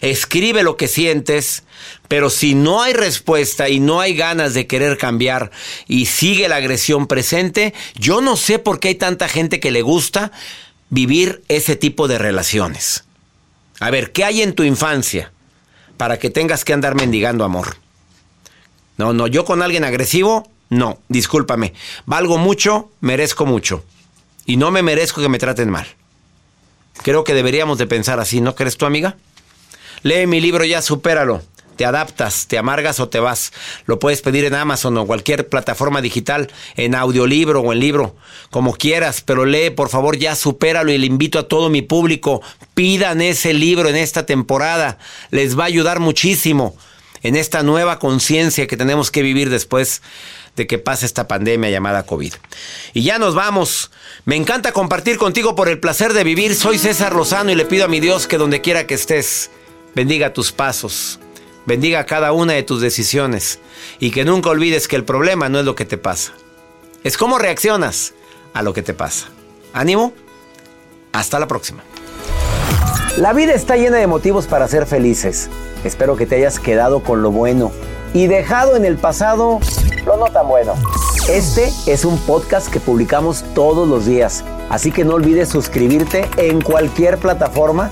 Escribe 0.01 0.63
lo 0.63 0.77
que 0.77 0.87
sientes, 0.87 1.63
pero 2.07 2.29
si 2.29 2.55
no 2.55 2.81
hay 2.81 2.93
respuesta 2.93 3.69
y 3.69 3.79
no 3.79 3.99
hay 3.99 4.15
ganas 4.15 4.53
de 4.53 4.67
querer 4.67 4.97
cambiar 4.97 5.51
y 5.87 6.05
sigue 6.05 6.47
la 6.47 6.57
agresión 6.57 7.07
presente, 7.07 7.73
yo 7.95 8.21
no 8.21 8.37
sé 8.37 8.59
por 8.59 8.79
qué 8.79 8.89
hay 8.89 8.95
tanta 8.95 9.27
gente 9.27 9.59
que 9.59 9.71
le 9.71 9.81
gusta 9.81 10.31
vivir 10.89 11.43
ese 11.47 11.75
tipo 11.75 12.07
de 12.07 12.17
relaciones. 12.17 13.03
A 13.79 13.89
ver, 13.89 14.11
¿qué 14.11 14.23
hay 14.23 14.41
en 14.41 14.53
tu 14.53 14.63
infancia 14.63 15.31
para 15.97 16.19
que 16.19 16.29
tengas 16.29 16.63
que 16.63 16.73
andar 16.73 16.95
mendigando 16.95 17.43
amor? 17.43 17.77
No, 18.97 19.11
no, 19.11 19.27
yo 19.27 19.43
con 19.43 19.61
alguien 19.61 19.83
agresivo, 19.83 20.49
no, 20.69 20.99
discúlpame. 21.09 21.73
Valgo 22.05 22.37
mucho, 22.37 22.91
merezco 23.01 23.45
mucho. 23.45 23.83
Y 24.45 24.57
no 24.57 24.71
me 24.71 24.83
merezco 24.83 25.21
que 25.21 25.29
me 25.29 25.39
traten 25.39 25.69
mal. 25.69 25.87
Creo 27.03 27.23
que 27.23 27.33
deberíamos 27.33 27.77
de 27.77 27.87
pensar 27.87 28.19
así, 28.19 28.41
¿no 28.41 28.55
crees 28.55 28.77
tu 28.77 28.85
amiga? 28.85 29.17
Lee 30.05 30.27
mi 30.27 30.39
libro 30.39 30.63
ya, 30.63 30.83
supéralo 30.83 31.41
te 31.75 31.83
adaptas, 31.83 32.47
te 32.47 32.57
amargas 32.57 32.99
o 32.99 33.09
te 33.09 33.19
vas. 33.19 33.51
Lo 33.85 33.99
puedes 33.99 34.21
pedir 34.21 34.45
en 34.45 34.53
Amazon 34.53 34.97
o 34.97 35.05
cualquier 35.05 35.49
plataforma 35.49 35.99
digital, 35.99 36.49
en 36.77 36.95
audiolibro 36.95 37.59
o 37.59 37.73
en 37.73 37.79
libro, 37.79 38.15
como 38.49 38.75
quieras, 38.75 39.21
pero 39.21 39.45
lee, 39.45 39.71
por 39.71 39.89
favor, 39.89 40.15
ya 40.15 40.35
supéralo 40.35 40.93
y 40.93 40.97
le 40.99 41.07
invito 41.07 41.39
a 41.39 41.47
todo 41.49 41.69
mi 41.69 41.81
público, 41.81 42.41
pidan 42.75 43.19
ese 43.19 43.53
libro 43.53 43.89
en 43.89 43.97
esta 43.97 44.25
temporada, 44.25 44.99
les 45.31 45.57
va 45.57 45.63
a 45.63 45.67
ayudar 45.67 45.99
muchísimo 45.99 46.77
en 47.21 47.35
esta 47.35 47.63
nueva 47.63 47.99
conciencia 47.99 48.67
que 48.67 48.77
tenemos 48.77 49.11
que 49.11 49.23
vivir 49.23 49.49
después 49.49 50.01
de 50.55 50.67
que 50.67 50.77
pase 50.77 51.05
esta 51.05 51.27
pandemia 51.27 51.69
llamada 51.71 52.03
COVID. 52.03 52.33
Y 52.93 53.01
ya 53.01 53.17
nos 53.17 53.35
vamos. 53.35 53.91
Me 54.23 54.37
encanta 54.37 54.71
compartir 54.71 55.17
contigo 55.17 55.55
por 55.55 55.67
el 55.67 55.79
placer 55.79 56.13
de 56.13 56.23
vivir. 56.23 56.55
Soy 56.55 56.77
César 56.77 57.13
Lozano 57.13 57.51
y 57.51 57.55
le 57.55 57.65
pido 57.65 57.83
a 57.83 57.89
mi 57.89 57.99
Dios 57.99 58.27
que 58.27 58.37
donde 58.37 58.61
quiera 58.61 58.87
que 58.87 58.93
estés, 58.93 59.49
bendiga 59.95 60.33
tus 60.33 60.51
pasos 60.51 61.19
bendiga 61.65 62.05
cada 62.05 62.31
una 62.31 62.53
de 62.53 62.63
tus 62.63 62.81
decisiones 62.81 63.59
y 63.99 64.11
que 64.11 64.25
nunca 64.25 64.49
olvides 64.49 64.87
que 64.87 64.95
el 64.95 65.03
problema 65.03 65.49
no 65.49 65.59
es 65.59 65.65
lo 65.65 65.75
que 65.75 65.85
te 65.85 65.97
pasa, 65.97 66.33
es 67.03 67.17
cómo 67.17 67.37
reaccionas 67.37 68.13
a 68.53 68.61
lo 68.61 68.73
que 68.73 68.81
te 68.81 68.93
pasa. 68.93 69.27
Ánimo, 69.73 70.13
hasta 71.11 71.39
la 71.39 71.47
próxima. 71.47 71.83
La 73.17 73.33
vida 73.33 73.53
está 73.53 73.77
llena 73.77 73.97
de 73.97 74.07
motivos 74.07 74.45
para 74.47 74.67
ser 74.67 74.85
felices. 74.85 75.49
Espero 75.83 76.15
que 76.15 76.25
te 76.25 76.35
hayas 76.35 76.59
quedado 76.59 77.01
con 77.01 77.21
lo 77.21 77.31
bueno 77.31 77.71
y 78.13 78.27
dejado 78.27 78.75
en 78.75 78.85
el 78.85 78.97
pasado 78.97 79.59
lo 80.05 80.17
no 80.17 80.25
tan 80.25 80.47
bueno. 80.47 80.73
Este 81.29 81.71
es 81.87 82.05
un 82.05 82.17
podcast 82.19 82.71
que 82.71 82.79
publicamos 82.79 83.43
todos 83.53 83.87
los 83.87 84.05
días, 84.05 84.43
así 84.69 84.91
que 84.91 85.03
no 85.03 85.15
olvides 85.15 85.49
suscribirte 85.49 86.29
en 86.37 86.61
cualquier 86.61 87.17
plataforma 87.17 87.91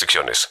restricciones. 0.01 0.49